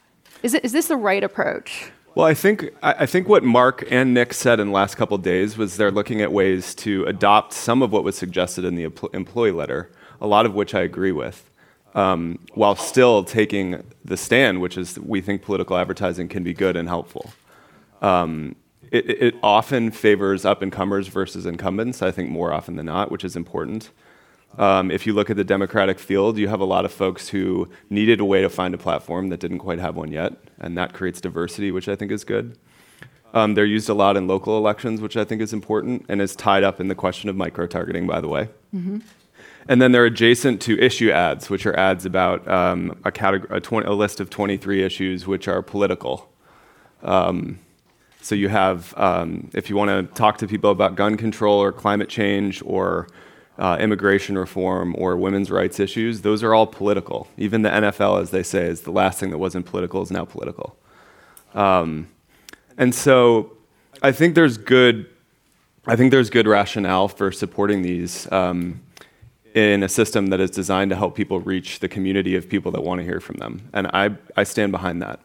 Is, 0.44 0.54
it, 0.54 0.66
is 0.66 0.72
this 0.72 0.88
the 0.88 0.98
right 0.98 1.24
approach? 1.24 1.92
Well, 2.16 2.26
I 2.26 2.34
think 2.34 2.72
I 2.82 2.94
I 2.94 3.06
think 3.06 3.30
what 3.30 3.44
Mark 3.44 3.86
and 3.92 4.14
Nick 4.14 4.34
said 4.34 4.60
in 4.60 4.68
the 4.68 4.74
last 4.74 4.96
couple 4.96 5.16
of 5.16 5.22
days 5.22 5.58
was 5.58 5.78
they're 5.78 5.92
looking 5.92 6.22
at 6.22 6.32
ways 6.32 6.74
to 6.76 7.06
adopt 7.06 7.54
some 7.54 7.82
of 7.82 7.92
what 7.92 8.04
was 8.04 8.18
suggested 8.18 8.66
in 8.66 8.76
the 8.76 8.92
employee 9.14 9.52
letter, 9.52 9.92
a 10.20 10.28
lot 10.28 10.46
of 10.46 10.56
which 10.56 10.74
I 10.74 10.82
agree 10.82 11.12
with, 11.12 11.49
um, 11.96 12.40
while 12.54 12.76
still 12.76 13.24
taking 13.24 13.84
the 14.06 14.18
stand, 14.18 14.62
which 14.62 14.78
is 14.78 15.00
we 15.00 15.22
think 15.22 15.42
political 15.42 15.78
advertising 15.78 16.28
can 16.28 16.44
be 16.44 16.54
good 16.54 16.76
and 16.76 16.88
helpful. 16.88 17.32
Um, 18.02 18.56
it, 18.92 19.10
it 19.10 19.36
often 19.44 19.92
favors 19.92 20.46
up 20.46 20.62
and 20.62 20.72
comers 20.72 21.08
versus 21.08 21.46
incumbents, 21.46 22.02
I 22.02 22.12
think 22.12 22.30
more 22.30 22.54
often 22.54 22.76
than 22.76 22.88
not, 22.88 23.12
which 23.12 23.24
is 23.24 23.36
important. 23.36 23.92
Um, 24.58 24.90
if 24.90 25.06
you 25.06 25.14
look 25.14 25.30
at 25.30 25.38
the 25.38 25.44
Democratic 25.44 26.00
field, 26.00 26.38
you 26.38 26.48
have 26.48 26.60
a 26.60 26.66
lot 26.66 26.84
of 26.86 26.92
folks 26.92 27.30
who 27.30 27.70
needed 27.90 28.20
a 28.20 28.26
way 28.26 28.42
to 28.42 28.50
find 28.50 28.74
a 28.74 28.80
platform 28.80 29.30
that 29.30 29.40
didn't 29.40 29.60
quite 29.60 29.80
have 29.80 29.96
one 29.96 30.12
yet, 30.12 30.34
and 30.60 30.78
that 30.78 30.94
creates 30.94 31.22
diversity, 31.22 31.72
which 31.72 31.88
I 31.88 31.96
think 31.96 32.12
is 32.12 32.24
good. 32.24 32.58
Um, 33.32 33.54
they're 33.54 33.66
used 33.66 33.90
a 33.90 33.94
lot 33.94 34.18
in 34.18 34.28
local 34.28 34.58
elections, 34.58 35.02
which 35.02 35.16
I 35.16 35.24
think 35.24 35.40
is 35.40 35.54
important 35.54 36.06
and 36.10 36.20
is 36.20 36.36
tied 36.36 36.64
up 36.64 36.80
in 36.80 36.88
the 36.88 36.96
question 36.96 37.30
of 37.30 37.36
micro 37.36 37.68
targeting, 37.68 38.08
by 38.08 38.22
the 38.22 38.28
way. 38.28 38.50
And 39.68 39.82
then 39.82 39.92
they're 39.92 40.06
adjacent 40.06 40.62
to 40.64 40.80
issue 40.80 41.12
ads, 41.12 41.50
which 41.50 41.66
are 41.66 41.78
ads 41.78 42.06
about 42.06 42.48
um, 42.48 42.98
a, 43.04 43.12
category, 43.12 43.58
a, 43.58 43.62
20, 43.62 43.88
a 43.88 43.94
list 43.94 44.20
of 44.20 44.30
23 44.30 44.84
issues 44.84 45.28
which 45.28 45.48
are 45.48 45.62
political. 45.62 46.30
Um, 47.04 47.60
so 48.22 48.36
you 48.36 48.50
have, 48.50 48.94
um, 48.98 49.50
if 49.54 49.70
you 49.70 49.76
want 49.76 49.90
to 49.90 50.16
talk 50.16 50.38
to 50.40 50.48
people 50.48 50.72
about 50.72 50.96
gun 50.96 51.18
control 51.18 51.62
or 51.62 51.72
climate 51.72 52.10
change 52.10 52.62
or 52.66 53.08
uh, 53.58 53.78
immigration 53.80 54.38
reform 54.38 54.96
or 54.98 55.18
women's 55.18 55.52
rights 55.52 55.80
issues, 55.80 56.22
those 56.22 56.44
are 56.44 56.54
all 56.54 56.66
political. 56.66 57.28
Even 57.38 57.62
the 57.62 57.70
NFL, 57.70 58.22
as 58.22 58.32
they 58.32 58.44
say, 58.44 58.66
is 58.66 58.82
the 58.82 58.92
last 58.92 59.20
thing 59.20 59.30
that 59.32 59.38
wasn't 59.38 59.66
political 59.66 60.02
is 60.02 60.12
now 60.12 60.26
political. 60.26 60.76
Um, 61.54 62.10
and 62.78 62.94
so 62.96 63.58
I 64.02 64.12
think 64.12 64.36
there's 64.36 64.58
good, 64.58 65.10
I 65.86 65.96
think 65.96 66.12
there's 66.12 66.30
good 66.30 66.48
rationale 66.48 67.08
for 67.08 67.32
supporting 67.32 67.82
these 67.82 68.32
um, 68.32 68.82
in 69.54 69.84
a 69.84 69.90
system 69.90 70.28
that 70.28 70.40
is 70.40 70.52
designed 70.52 70.90
to 70.92 70.96
help 70.96 71.16
people 71.16 71.40
reach 71.40 71.80
the 71.80 71.88
community 71.88 72.36
of 72.36 72.50
people 72.50 72.72
that 72.72 72.84
want 72.84 73.00
to 73.00 73.06
hear 73.06 73.20
from 73.20 73.38
them. 73.38 73.70
And 73.74 73.88
I, 73.88 74.12
I 74.38 74.44
stand 74.44 74.72
behind 74.72 75.02
that. 75.02 75.20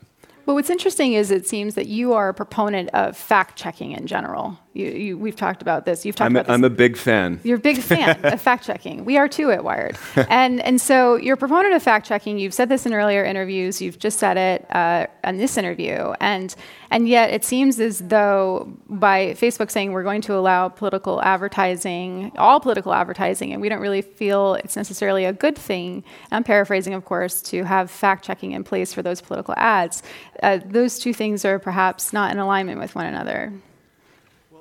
But 0.47 0.54
what's 0.54 0.71
interesting 0.71 1.14
is 1.14 1.31
it 1.31 1.47
seems 1.47 1.75
that 1.75 1.87
you 1.87 2.12
are 2.12 2.28
a 2.28 2.35
proponent 2.35 2.90
of 2.90 3.16
fact 3.16 3.57
checking 3.57 3.93
in 3.93 4.07
general. 4.07 4.59
You, 4.75 4.87
you, 4.87 5.19
we've 5.19 5.37
talked 5.37 5.62
about 5.62 5.87
this. 5.87 6.04
You've 6.04 6.16
talked 6.16 6.26
I'm 6.26 6.37
a, 6.37 6.40
about 6.40 6.47
this. 6.49 6.54
I'm 6.54 6.64
a 6.64 6.71
big 6.71 6.97
fan. 6.97 7.40
You're 7.45 7.59
a 7.59 7.61
big 7.61 7.78
fan 7.78 8.19
of 8.25 8.40
fact 8.40 8.66
checking. 8.66 9.04
We 9.04 9.16
are 9.16 9.28
too 9.28 9.52
at 9.52 9.62
Wired. 9.62 9.97
and, 10.28 10.61
and 10.61 10.81
so 10.81 11.14
you're 11.14 11.35
a 11.35 11.38
proponent 11.38 11.75
of 11.75 11.83
fact 11.83 12.07
checking. 12.09 12.38
You've 12.38 12.52
said 12.52 12.69
this 12.69 12.85
in 12.85 12.93
earlier 12.93 13.25
interviews. 13.25 13.81
You've 13.81 14.00
just 14.00 14.19
said 14.19 14.37
it 14.37 14.66
uh, 14.75 15.07
in 15.23 15.38
this 15.38 15.57
interview. 15.57 16.12
And, 16.21 16.52
and 16.90 17.09
yet 17.09 17.31
it 17.31 17.45
seems 17.45 17.78
as 17.78 18.00
though 18.00 18.76
by 18.88 19.35
Facebook 19.35 19.71
saying 19.71 19.93
we're 19.93 20.02
going 20.02 20.23
to 20.23 20.35
allow 20.35 20.69
political 20.69 21.23
advertising, 21.23 22.33
all 22.37 22.59
political 22.59 22.93
advertising, 22.93 23.52
and 23.52 23.62
we 23.62 23.69
don't 23.69 23.81
really 23.81 24.02
feel 24.02 24.54
it's 24.54 24.75
necessarily 24.75 25.25
a 25.25 25.33
good 25.33 25.57
thing, 25.57 26.02
I'm 26.33 26.43
paraphrasing, 26.43 26.95
of 26.95 27.04
course, 27.04 27.40
to 27.43 27.62
have 27.62 27.93
fact 27.93 28.25
checking 28.25 28.50
in 28.50 28.64
place 28.64 28.93
for 28.93 29.02
those 29.02 29.21
political 29.21 29.54
ads, 29.57 30.02
uh, 30.43 30.59
those 30.64 30.99
two 30.99 31.14
things 31.14 31.45
are 31.45 31.61
perhaps 31.61 32.12
not 32.12 32.33
in 32.33 32.40
alignment 32.40 32.81
with 32.81 32.97
one 32.97 33.07
another. 33.07 33.52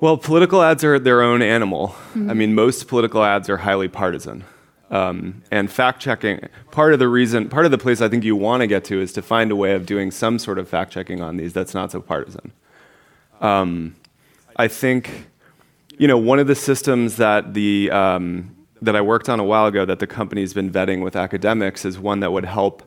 Well, 0.00 0.16
political 0.16 0.62
ads 0.62 0.84
are 0.84 0.98
their 0.98 1.22
own 1.22 1.40
animal. 1.40 1.88
Mm-hmm. 1.88 2.30
I 2.30 2.34
mean, 2.34 2.54
most 2.54 2.88
political 2.88 3.24
ads 3.24 3.48
are 3.48 3.58
highly 3.58 3.88
partisan. 3.88 4.44
Um, 4.90 5.42
and 5.50 5.70
fact 5.70 6.00
checking, 6.00 6.48
part 6.70 6.92
of 6.92 6.98
the 6.98 7.08
reason, 7.08 7.48
part 7.48 7.64
of 7.64 7.70
the 7.70 7.78
place 7.78 8.00
I 8.00 8.08
think 8.08 8.22
you 8.22 8.36
want 8.36 8.60
to 8.60 8.66
get 8.66 8.84
to 8.84 9.00
is 9.00 9.12
to 9.14 9.22
find 9.22 9.50
a 9.50 9.56
way 9.56 9.74
of 9.74 9.86
doing 9.86 10.10
some 10.10 10.38
sort 10.38 10.58
of 10.58 10.68
fact 10.68 10.92
checking 10.92 11.20
on 11.20 11.36
these 11.36 11.52
that's 11.52 11.74
not 11.74 11.90
so 11.90 12.00
partisan. 12.00 12.52
Um, 13.40 13.96
I 14.56 14.68
think, 14.68 15.28
you 15.98 16.06
know, 16.06 16.18
one 16.18 16.38
of 16.38 16.46
the 16.46 16.54
systems 16.54 17.16
that 17.16 17.54
the 17.54 17.90
um, 17.90 18.54
that 18.82 18.94
I 18.94 19.00
worked 19.00 19.28
on 19.28 19.40
a 19.40 19.44
while 19.44 19.66
ago 19.66 19.84
that 19.84 19.98
the 19.98 20.06
company's 20.06 20.52
been 20.54 20.70
vetting 20.70 21.02
with 21.02 21.16
academics 21.16 21.84
is 21.84 21.98
one 21.98 22.20
that 22.20 22.32
would 22.32 22.44
help 22.44 22.82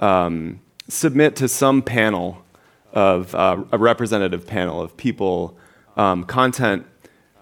um, 0.00 0.60
submit 0.88 1.36
to 1.36 1.48
some 1.48 1.82
panel 1.82 2.44
of 2.92 3.34
uh, 3.34 3.62
a 3.70 3.78
representative 3.78 4.46
panel 4.46 4.82
of 4.82 4.96
people 4.96 5.56
um, 5.98 6.24
content 6.24 6.86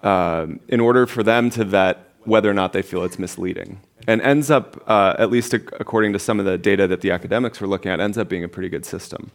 uh, 0.03 0.47
in 0.67 0.79
order 0.81 1.07
for 1.07 1.23
them 1.23 1.49
to 1.51 1.63
vet 1.63 1.99
whether 2.25 2.49
or 2.49 2.53
not 2.53 2.73
they 2.73 2.81
feel 2.81 3.03
it's 3.03 3.17
misleading. 3.17 3.79
And 4.07 4.21
ends 4.21 4.51
up, 4.51 4.83
uh, 4.87 5.15
at 5.17 5.31
least 5.31 5.53
according 5.53 6.13
to 6.13 6.19
some 6.19 6.39
of 6.39 6.45
the 6.45 6.57
data 6.57 6.87
that 6.87 7.01
the 7.01 7.11
academics 7.11 7.61
were 7.61 7.67
looking 7.67 7.91
at, 7.91 7.99
ends 7.99 8.17
up 8.17 8.27
being 8.27 8.43
a 8.43 8.49
pretty 8.49 8.69
good 8.69 8.85
system. 8.85 9.31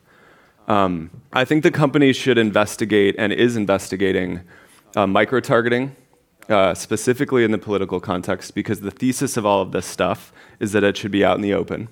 Um, 0.68 1.10
I 1.32 1.44
think 1.44 1.62
the 1.62 1.70
company 1.70 2.12
should 2.12 2.38
investigate 2.38 3.14
and 3.18 3.32
is 3.32 3.56
investigating 3.56 4.42
uh, 4.94 5.06
micro 5.06 5.40
targeting, 5.40 5.96
uh, 6.48 6.74
specifically 6.74 7.44
in 7.44 7.50
the 7.50 7.58
political 7.58 7.98
context, 7.98 8.54
because 8.54 8.80
the 8.80 8.90
thesis 8.90 9.36
of 9.36 9.46
all 9.46 9.62
of 9.62 9.72
this 9.72 9.86
stuff 9.86 10.32
is 10.60 10.72
that 10.72 10.84
it 10.84 10.96
should 10.96 11.10
be 11.10 11.24
out 11.24 11.36
in 11.36 11.42
the 11.42 11.54
open. 11.54 11.88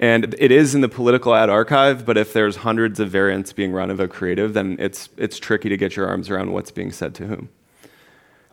And 0.00 0.36
it 0.38 0.52
is 0.52 0.74
in 0.74 0.80
the 0.80 0.88
political 0.88 1.34
ad 1.34 1.50
archive, 1.50 2.06
but 2.06 2.16
if 2.16 2.32
there's 2.32 2.56
hundreds 2.56 3.00
of 3.00 3.10
variants 3.10 3.52
being 3.52 3.72
run 3.72 3.90
of 3.90 3.98
a 3.98 4.06
creative, 4.06 4.54
then 4.54 4.76
it's, 4.78 5.08
it's 5.16 5.38
tricky 5.38 5.68
to 5.68 5.76
get 5.76 5.96
your 5.96 6.06
arms 6.06 6.30
around 6.30 6.52
what's 6.52 6.70
being 6.70 6.92
said 6.92 7.14
to 7.16 7.26
whom. 7.26 7.48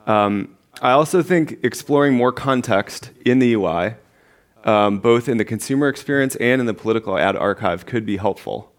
Um, 0.08 0.58
I 0.82 0.92
also 0.92 1.22
think 1.22 1.60
exploring 1.64 2.16
more 2.16 2.32
context 2.32 3.12
in 3.24 3.40
the 3.40 3.54
UI, 3.54 3.94
um, 4.64 5.00
both 5.00 5.30
in 5.30 5.38
the 5.38 5.46
consumer 5.46 5.88
experience 5.88 6.36
and 6.38 6.60
in 6.60 6.66
the 6.66 6.74
political 6.74 7.18
ad 7.18 7.36
archive, 7.36 7.86
could 7.86 8.06
be 8.06 8.18
helpful 8.18 8.72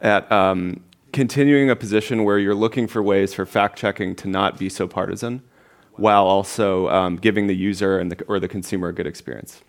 at 0.00 0.30
um, 0.32 0.82
continuing 1.12 1.70
a 1.70 1.76
position 1.76 2.24
where 2.24 2.38
you're 2.38 2.54
looking 2.54 2.88
for 2.88 3.02
ways 3.02 3.32
for 3.32 3.46
fact 3.46 3.78
checking 3.78 4.16
to 4.16 4.28
not 4.28 4.58
be 4.58 4.68
so 4.68 4.88
partisan, 4.88 5.40
while 5.92 6.24
also 6.24 6.88
um, 6.88 7.16
giving 7.16 7.46
the 7.46 7.54
user 7.54 7.98
and 7.98 8.10
the, 8.10 8.24
or 8.24 8.40
the 8.40 8.48
consumer 8.48 8.88
a 8.88 8.92
good 8.92 9.06
experience. 9.06 9.62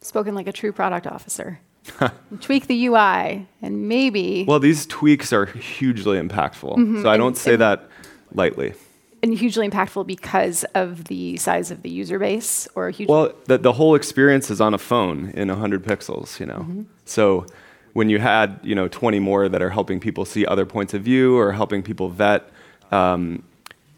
Spoken 0.00 0.34
like 0.34 0.46
a 0.46 0.52
true 0.52 0.72
product 0.72 1.06
officer. 1.06 1.60
tweak 2.40 2.66
the 2.66 2.86
UI 2.86 3.46
and 3.62 3.88
maybe. 3.88 4.44
Well, 4.46 4.60
these 4.60 4.86
tweaks 4.86 5.32
are 5.32 5.46
hugely 5.46 6.18
impactful. 6.20 6.76
Mm-hmm. 6.76 7.02
So 7.02 7.10
I 7.10 7.16
don't 7.16 7.28
and, 7.28 7.38
say 7.38 7.52
and, 7.52 7.62
that 7.62 7.88
lightly. 8.32 8.74
And 9.22 9.36
hugely 9.36 9.68
impactful 9.68 10.06
because 10.06 10.64
of 10.74 11.04
the 11.04 11.36
size 11.36 11.70
of 11.70 11.82
the 11.82 11.90
user 11.90 12.18
base, 12.18 12.68
or 12.74 12.88
a 12.88 12.92
huge. 12.92 13.08
Well, 13.08 13.32
the, 13.46 13.58
the 13.58 13.72
whole 13.72 13.94
experience 13.94 14.50
is 14.50 14.60
on 14.60 14.74
a 14.74 14.78
phone 14.78 15.30
in 15.30 15.48
100 15.48 15.84
pixels. 15.84 16.38
You 16.40 16.46
know, 16.46 16.58
mm-hmm. 16.58 16.82
so 17.04 17.46
when 17.94 18.10
you 18.10 18.18
had 18.18 18.60
you 18.62 18.74
know 18.74 18.88
20 18.88 19.18
more 19.20 19.48
that 19.48 19.62
are 19.62 19.70
helping 19.70 19.98
people 19.98 20.24
see 20.24 20.44
other 20.44 20.66
points 20.66 20.92
of 20.92 21.02
view 21.02 21.38
or 21.38 21.52
helping 21.52 21.82
people 21.82 22.10
vet 22.10 22.50
um, 22.90 23.42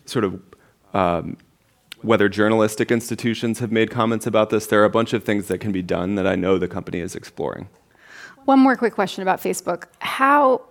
sort 0.04 0.24
of 0.24 0.40
um, 0.94 1.36
whether 2.06 2.28
journalistic 2.28 2.92
institutions 2.92 3.58
have 3.58 3.72
made 3.72 3.90
comments 3.90 4.26
about 4.26 4.50
this. 4.50 4.66
There 4.66 4.80
are 4.80 4.84
a 4.84 4.90
bunch 4.90 5.12
of 5.12 5.24
things 5.24 5.48
that 5.48 5.58
can 5.58 5.72
be 5.72 5.82
done 5.82 6.14
that 6.14 6.26
I 6.26 6.36
know 6.36 6.56
the 6.56 6.68
company 6.68 7.00
is 7.00 7.16
exploring. 7.16 7.68
One 8.44 8.60
more 8.60 8.76
quick 8.76 8.94
question 8.94 9.22
about 9.22 9.40
Facebook. 9.40 9.84
How 9.98 10.62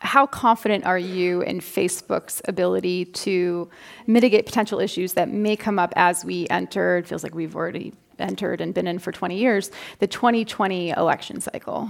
how 0.00 0.26
confident 0.26 0.84
are 0.84 0.98
you 0.98 1.42
in 1.42 1.60
Facebook's 1.60 2.42
ability 2.46 3.04
to 3.04 3.70
mitigate 4.08 4.46
potential 4.46 4.80
issues 4.80 5.12
that 5.12 5.28
may 5.28 5.54
come 5.54 5.78
up 5.78 5.92
as 5.94 6.24
we 6.24 6.48
enter, 6.50 6.98
it 6.98 7.06
feels 7.06 7.22
like 7.22 7.36
we've 7.36 7.54
already 7.54 7.94
entered 8.18 8.60
and 8.60 8.74
been 8.74 8.88
in 8.88 8.98
for 8.98 9.12
20 9.12 9.38
years, 9.38 9.70
the 10.00 10.08
2020 10.08 10.90
election 10.90 11.40
cycle? 11.40 11.88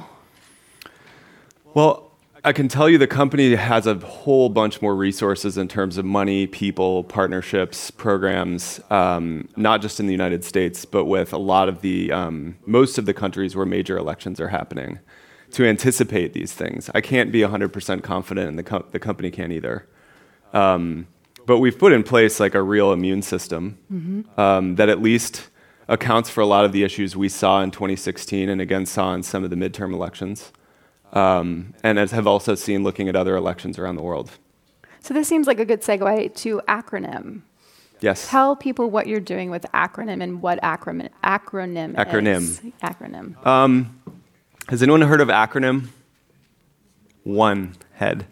Well, 1.72 2.11
I 2.44 2.52
can 2.52 2.66
tell 2.66 2.88
you 2.88 2.98
the 2.98 3.06
company 3.06 3.54
has 3.54 3.86
a 3.86 3.94
whole 3.94 4.48
bunch 4.48 4.82
more 4.82 4.96
resources 4.96 5.56
in 5.56 5.68
terms 5.68 5.96
of 5.96 6.04
money, 6.04 6.48
people, 6.48 7.04
partnerships, 7.04 7.92
programs, 7.92 8.80
um, 8.90 9.48
not 9.56 9.80
just 9.80 10.00
in 10.00 10.06
the 10.06 10.12
United 10.12 10.44
States, 10.44 10.84
but 10.84 11.04
with 11.04 11.32
a 11.32 11.38
lot 11.38 11.68
of 11.68 11.82
the, 11.82 12.10
um, 12.10 12.56
most 12.66 12.98
of 12.98 13.06
the 13.06 13.14
countries 13.14 13.54
where 13.54 13.64
major 13.64 13.96
elections 13.96 14.40
are 14.40 14.48
happening 14.48 14.98
to 15.52 15.64
anticipate 15.64 16.32
these 16.32 16.52
things. 16.52 16.90
I 16.92 17.00
can't 17.00 17.30
be 17.30 17.40
100% 17.40 18.02
confident, 18.02 18.48
and 18.48 18.58
the, 18.58 18.64
co- 18.64 18.86
the 18.90 18.98
company 18.98 19.30
can't 19.30 19.52
either. 19.52 19.86
Um, 20.52 21.06
but 21.46 21.58
we've 21.58 21.78
put 21.78 21.92
in 21.92 22.02
place 22.02 22.40
like 22.40 22.56
a 22.56 22.62
real 22.62 22.92
immune 22.92 23.22
system 23.22 23.78
mm-hmm. 23.92 24.40
um, 24.40 24.74
that 24.76 24.88
at 24.88 25.00
least 25.00 25.48
accounts 25.86 26.28
for 26.28 26.40
a 26.40 26.46
lot 26.46 26.64
of 26.64 26.72
the 26.72 26.82
issues 26.82 27.16
we 27.16 27.28
saw 27.28 27.62
in 27.62 27.70
2016 27.70 28.48
and 28.48 28.60
again 28.60 28.84
saw 28.84 29.14
in 29.14 29.22
some 29.22 29.44
of 29.44 29.50
the 29.50 29.56
midterm 29.56 29.92
elections 29.92 30.52
um, 31.12 31.74
and 31.82 31.98
as 31.98 32.10
have 32.12 32.26
also 32.26 32.54
seen 32.54 32.82
looking 32.84 33.08
at 33.08 33.16
other 33.16 33.36
elections 33.36 33.78
around 33.78 33.96
the 33.96 34.02
world. 34.02 34.30
So 35.00 35.14
this 35.14 35.28
seems 35.28 35.46
like 35.46 35.58
a 35.58 35.64
good 35.64 35.82
segue 35.82 36.34
to 36.36 36.60
acronym. 36.68 37.42
Yes. 38.00 38.28
Tell 38.28 38.56
people 38.56 38.90
what 38.90 39.06
you're 39.06 39.20
doing 39.20 39.50
with 39.50 39.64
acronym 39.72 40.22
and 40.22 40.42
what 40.42 40.60
acronym 40.62 41.10
acronym 41.22 41.94
acronym 41.94 42.36
is. 42.36 42.60
acronym. 42.82 43.46
Um, 43.46 44.00
has 44.68 44.82
anyone 44.82 45.02
heard 45.02 45.20
of 45.20 45.28
acronym? 45.28 45.88
One 47.22 47.76
head. 47.94 48.26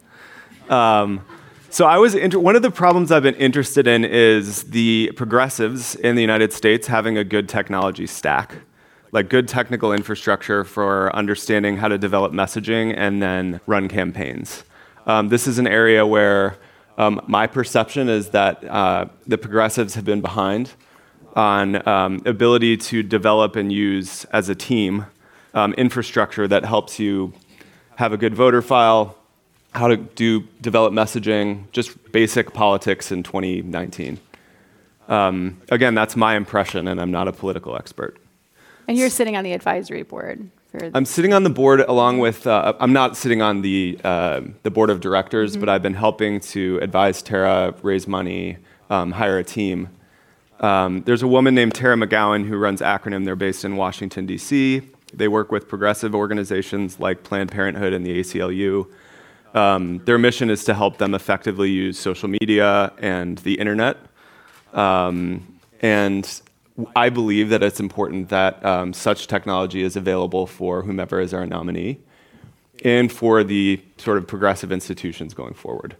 Um, 0.69 1.25
so 1.71 1.87
I 1.87 1.99
was 1.99 2.17
inter- 2.17 2.41
one 2.41 2.57
of 2.57 2.63
the 2.63 2.71
problems 2.71 3.13
I've 3.13 3.23
been 3.23 3.37
interested 3.37 3.87
in 3.87 4.05
is 4.05 4.65
the 4.65 5.13
progressives 5.15 5.95
in 5.95 6.17
the 6.17 6.21
United 6.21 6.53
States 6.53 6.89
having 6.89 7.17
a 7.17 7.23
good 7.23 7.49
technology 7.49 8.07
stack 8.07 8.57
like 9.12 9.29
good 9.29 9.49
technical 9.49 9.93
infrastructure 9.93 10.64
for 10.64 11.14
understanding 11.14 11.76
how 11.76 11.88
to 11.88 11.99
develop 11.99 12.33
messaging 12.33 12.95
and 12.97 13.23
then 13.23 13.61
run 13.67 13.88
campaigns. 13.88 14.64
Um, 15.07 15.29
this 15.29 15.47
is 15.47 15.59
an 15.59 15.67
area 15.67 16.07
where 16.07 16.57
um, 16.99 17.21
my 17.26 17.47
perception 17.47 18.09
is 18.09 18.31
that 18.31 18.62
uh, 18.64 19.07
the 19.26 19.38
progressives 19.38 19.95
have 19.95 20.05
been 20.05 20.21
behind 20.21 20.73
on 21.35 21.87
um, 21.88 22.23
ability 22.26 22.76
to 22.76 23.02
develop 23.02 23.57
and 23.57 23.73
use 23.73 24.25
as 24.26 24.49
a 24.49 24.55
team 24.55 25.07
um, 25.55 25.73
infrastructure 25.75 26.47
that 26.47 26.64
helps 26.64 26.99
you 26.99 27.33
have 27.97 28.12
a 28.12 28.17
good 28.17 28.35
voter 28.35 28.62
file, 28.62 29.17
how 29.73 29.88
to 29.88 29.97
do 29.97 30.43
develop 30.61 30.93
messaging, 30.93 31.71
just 31.73 32.12
basic 32.12 32.52
politics 32.52 33.12
in 33.12 33.23
2019. 33.23 34.19
Um, 35.09 35.61
again, 35.71 35.95
that's 35.95 36.17
my 36.17 36.37
impression, 36.37 36.87
and 36.87 37.00
I'm 37.00 37.11
not 37.11 37.29
a 37.29 37.33
political 37.33 37.76
expert. 37.76 38.17
And 38.91 38.99
you're 38.99 39.09
sitting 39.09 39.37
on 39.37 39.45
the 39.45 39.53
advisory 39.53 40.03
board. 40.03 40.51
I'm 40.95 41.05
sitting 41.05 41.33
on 41.33 41.45
the 41.45 41.51
board 41.51 41.79
along 41.79 42.19
with. 42.19 42.45
Uh, 42.45 42.73
I'm 42.81 42.93
not 42.93 43.17
sitting 43.17 43.41
on 43.41 43.63
the 43.63 43.97
uh, 44.03 44.41
the 44.65 44.71
board 44.73 44.91
of 44.91 44.99
directors, 44.99 45.53
mm-hmm. 45.53 45.61
but 45.61 45.69
I've 45.69 45.83
been 45.83 45.95
helping 45.95 46.41
to 46.41 46.81
advise 46.83 47.23
Tara, 47.23 47.73
raise 47.83 48.09
money, 48.09 48.57
um, 48.91 49.13
hire 49.13 49.39
a 49.39 49.45
team. 49.45 49.91
Um, 50.59 51.05
there's 51.05 51.23
a 51.23 51.29
woman 51.29 51.55
named 51.55 51.73
Tara 51.73 51.95
McGowan 51.95 52.49
who 52.49 52.57
runs 52.57 52.81
Acronym. 52.81 53.25
They're 53.25 53.37
based 53.37 53.65
in 53.65 53.77
Washington 53.77 54.27
D.C. 54.27 54.83
They 55.15 55.29
work 55.29 55.53
with 55.53 55.69
progressive 55.69 56.13
organizations 56.13 56.99
like 56.99 57.23
Planned 57.23 57.53
Parenthood 57.53 57.93
and 57.93 58.05
the 58.05 58.19
ACLU. 58.19 58.91
Um, 59.55 59.99
their 60.05 60.19
mission 60.19 60.51
is 60.51 60.65
to 60.65 60.75
help 60.75 60.99
them 60.99 61.15
effectively 61.15 61.71
use 61.71 61.97
social 61.97 62.29
media 62.29 62.93
and 62.99 63.39
the 63.39 63.55
internet. 63.55 63.99
Um, 64.73 65.61
and 65.81 66.43
I 66.97 67.11
believe 67.11 67.49
that 67.50 67.62
it's 67.62 67.81
important 67.81 68.29
that 68.31 68.65
um, 68.65 68.93
such 68.93 69.27
technology 69.27 69.83
is 69.83 69.97
available 69.97 70.47
for 70.47 70.83
whomever 70.83 71.21
is 71.21 71.35
our 71.35 71.47
nominee 71.47 71.99
and 72.85 73.12
for 73.12 73.45
the 73.45 73.83
sort 73.99 74.19
of 74.19 74.27
progressive 74.27 74.73
institutions 74.73 75.35
going 75.35 75.55
forward. 75.55 75.97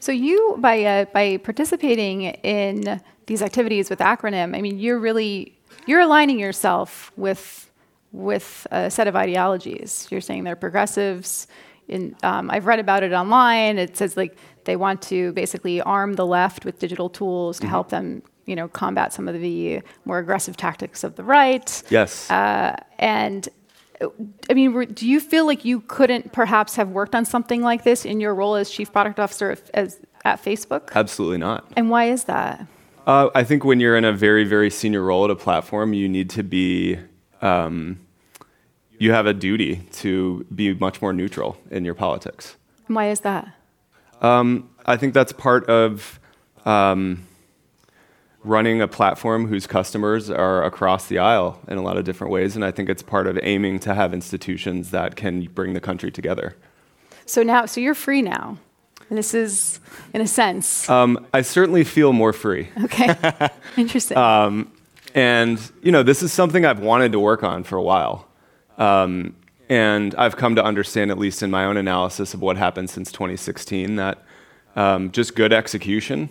So 0.00 0.10
you, 0.10 0.56
by 0.58 0.82
uh, 0.82 1.04
by 1.06 1.36
participating 1.36 2.22
in 2.22 3.00
these 3.26 3.42
activities 3.42 3.88
with 3.88 4.00
acronym, 4.00 4.56
I 4.56 4.60
mean, 4.60 4.78
you're 4.78 4.98
really 4.98 5.56
you're 5.86 6.00
aligning 6.00 6.38
yourself 6.38 7.12
with 7.16 7.70
with 8.12 8.66
a 8.70 8.90
set 8.90 9.06
of 9.06 9.16
ideologies. 9.16 10.08
You're 10.10 10.20
saying 10.20 10.44
they're 10.44 10.56
progressives. 10.56 11.46
In, 11.88 12.16
um, 12.22 12.50
I've 12.50 12.66
read 12.66 12.78
about 12.78 13.02
it 13.02 13.12
online. 13.12 13.78
It 13.78 13.96
says 13.96 14.16
like 14.16 14.36
they 14.64 14.76
want 14.76 15.02
to 15.02 15.32
basically 15.32 15.80
arm 15.80 16.14
the 16.14 16.26
left 16.26 16.64
with 16.64 16.78
digital 16.78 17.08
tools 17.08 17.58
to 17.60 17.66
help 17.66 17.88
them, 17.90 18.22
you 18.46 18.56
know, 18.56 18.68
combat 18.68 19.12
some 19.12 19.28
of 19.28 19.40
the 19.40 19.80
more 20.04 20.18
aggressive 20.18 20.56
tactics 20.56 21.04
of 21.04 21.16
the 21.16 21.24
right. 21.24 21.82
Yes. 21.90 22.30
And 22.30 23.48
uh, 24.00 24.08
I 24.50 24.54
mean, 24.54 24.92
do 24.92 25.08
you 25.08 25.20
feel 25.20 25.46
like 25.46 25.64
you 25.64 25.80
couldn't 25.80 26.32
perhaps 26.32 26.76
have 26.76 26.88
worked 26.88 27.14
on 27.14 27.24
something 27.24 27.62
like 27.62 27.84
this 27.84 28.04
in 28.04 28.20
your 28.20 28.34
role 28.34 28.54
as 28.56 28.70
chief 28.70 28.92
product 28.92 29.20
officer 29.20 29.52
of- 29.52 29.70
as, 29.74 30.00
at 30.24 30.42
Facebook? 30.42 30.92
Absolutely 30.94 31.38
not. 31.38 31.70
And 31.76 31.90
why 31.90 32.06
is 32.06 32.24
that? 32.24 32.66
Uh, 33.06 33.30
I 33.34 33.42
think 33.44 33.64
when 33.64 33.80
you're 33.80 33.96
in 33.96 34.04
a 34.04 34.12
very, 34.12 34.44
very 34.44 34.70
senior 34.70 35.02
role 35.02 35.24
at 35.24 35.30
a 35.30 35.36
platform, 35.36 35.92
you 35.92 36.08
need 36.08 36.30
to 36.30 36.42
be, 36.42 36.98
um, 37.40 37.98
you 38.98 39.10
have 39.12 39.26
a 39.26 39.34
duty 39.34 39.88
to 39.92 40.46
be 40.54 40.74
much 40.74 41.02
more 41.02 41.12
neutral 41.12 41.56
in 41.70 41.84
your 41.84 41.94
politics. 41.94 42.56
And 42.86 42.94
why 42.94 43.10
is 43.10 43.20
that? 43.20 43.52
I 44.86 44.96
think 44.96 45.14
that's 45.14 45.32
part 45.32 45.68
of 45.68 46.20
um, 46.64 47.26
running 48.44 48.80
a 48.82 48.88
platform 48.88 49.46
whose 49.46 49.66
customers 49.66 50.28
are 50.30 50.64
across 50.64 51.06
the 51.06 51.18
aisle 51.18 51.60
in 51.68 51.78
a 51.78 51.82
lot 51.82 51.96
of 51.96 52.04
different 52.04 52.32
ways. 52.32 52.56
And 52.56 52.64
I 52.64 52.70
think 52.70 52.88
it's 52.88 53.02
part 53.02 53.26
of 53.26 53.38
aiming 53.42 53.78
to 53.80 53.94
have 53.94 54.12
institutions 54.12 54.90
that 54.90 55.14
can 55.16 55.44
bring 55.46 55.74
the 55.74 55.80
country 55.80 56.10
together. 56.10 56.56
So 57.24 57.42
now, 57.42 57.66
so 57.66 57.80
you're 57.80 57.94
free 57.94 58.20
now. 58.22 58.58
And 59.08 59.18
this 59.18 59.34
is, 59.34 59.78
in 60.14 60.20
a 60.20 60.26
sense, 60.26 60.88
Um, 60.88 61.26
I 61.34 61.42
certainly 61.42 61.84
feel 61.84 62.12
more 62.12 62.32
free. 62.32 62.68
okay, 62.84 63.14
interesting. 63.76 64.16
And, 65.14 65.60
you 65.82 65.92
know, 65.92 66.02
this 66.02 66.22
is 66.22 66.32
something 66.32 66.64
I've 66.64 66.80
wanted 66.80 67.12
to 67.12 67.20
work 67.20 67.42
on 67.42 67.64
for 67.64 67.76
a 67.76 67.82
while. 67.82 68.26
Um, 68.78 69.36
and 69.68 70.14
I've 70.14 70.36
come 70.36 70.54
to 70.56 70.64
understand, 70.64 71.10
at 71.10 71.18
least 71.18 71.42
in 71.42 71.50
my 71.50 71.66
own 71.66 71.76
analysis 71.76 72.32
of 72.34 72.40
what 72.40 72.56
happened 72.56 72.88
since 72.88 73.12
2016, 73.12 73.96
that 73.96 74.22
um, 74.74 75.10
just 75.12 75.34
good 75.34 75.52
execution 75.52 76.30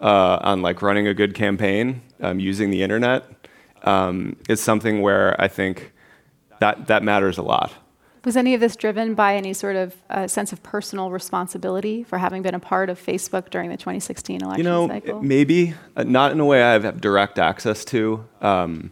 uh, 0.00 0.38
on 0.42 0.62
like 0.62 0.82
running 0.82 1.06
a 1.06 1.14
good 1.14 1.34
campaign, 1.34 2.02
um, 2.20 2.38
using 2.40 2.70
the 2.70 2.82
internet, 2.82 3.24
um, 3.82 4.36
is 4.48 4.60
something 4.62 5.02
where 5.02 5.40
I 5.40 5.48
think 5.48 5.92
that, 6.60 6.86
that 6.86 7.02
matters 7.02 7.38
a 7.38 7.42
lot. 7.42 7.72
Was 8.24 8.36
any 8.36 8.54
of 8.54 8.60
this 8.60 8.74
driven 8.74 9.14
by 9.14 9.36
any 9.36 9.52
sort 9.52 9.76
of 9.76 9.94
uh, 10.10 10.26
sense 10.26 10.52
of 10.52 10.60
personal 10.64 11.12
responsibility 11.12 12.02
for 12.02 12.18
having 12.18 12.42
been 12.42 12.56
a 12.56 12.58
part 12.58 12.90
of 12.90 13.00
Facebook 13.00 13.50
during 13.50 13.70
the 13.70 13.76
2016 13.76 14.42
election 14.42 14.58
You 14.58 14.64
know, 14.64 14.88
cycle? 14.88 15.22
maybe 15.22 15.74
uh, 15.96 16.02
not 16.02 16.32
in 16.32 16.40
a 16.40 16.44
way 16.44 16.60
I 16.60 16.72
have 16.72 17.00
direct 17.00 17.38
access 17.38 17.84
to. 17.86 18.26
Um, 18.40 18.90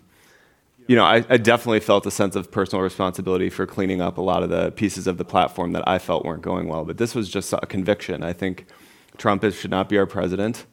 you 0.86 0.94
know, 0.94 1.04
I, 1.04 1.24
I 1.28 1.36
definitely 1.38 1.80
felt 1.80 2.06
a 2.06 2.12
sense 2.12 2.36
of 2.36 2.52
personal 2.52 2.82
responsibility 2.82 3.50
for 3.50 3.66
cleaning 3.66 4.00
up 4.00 4.18
a 4.18 4.20
lot 4.20 4.44
of 4.44 4.50
the 4.50 4.70
pieces 4.70 5.08
of 5.08 5.16
the 5.16 5.24
platform 5.24 5.72
that 5.72 5.86
I 5.88 5.98
felt 5.98 6.24
weren't 6.24 6.42
going 6.42 6.68
well. 6.68 6.84
But 6.84 6.98
this 6.98 7.14
was 7.14 7.28
just 7.28 7.52
a 7.52 7.66
conviction. 7.66 8.22
I 8.22 8.32
think 8.34 8.66
Trump 9.16 9.42
is, 9.42 9.56
should 9.56 9.70
not 9.72 9.88
be 9.88 9.98
our 9.98 10.06
president. 10.06 10.66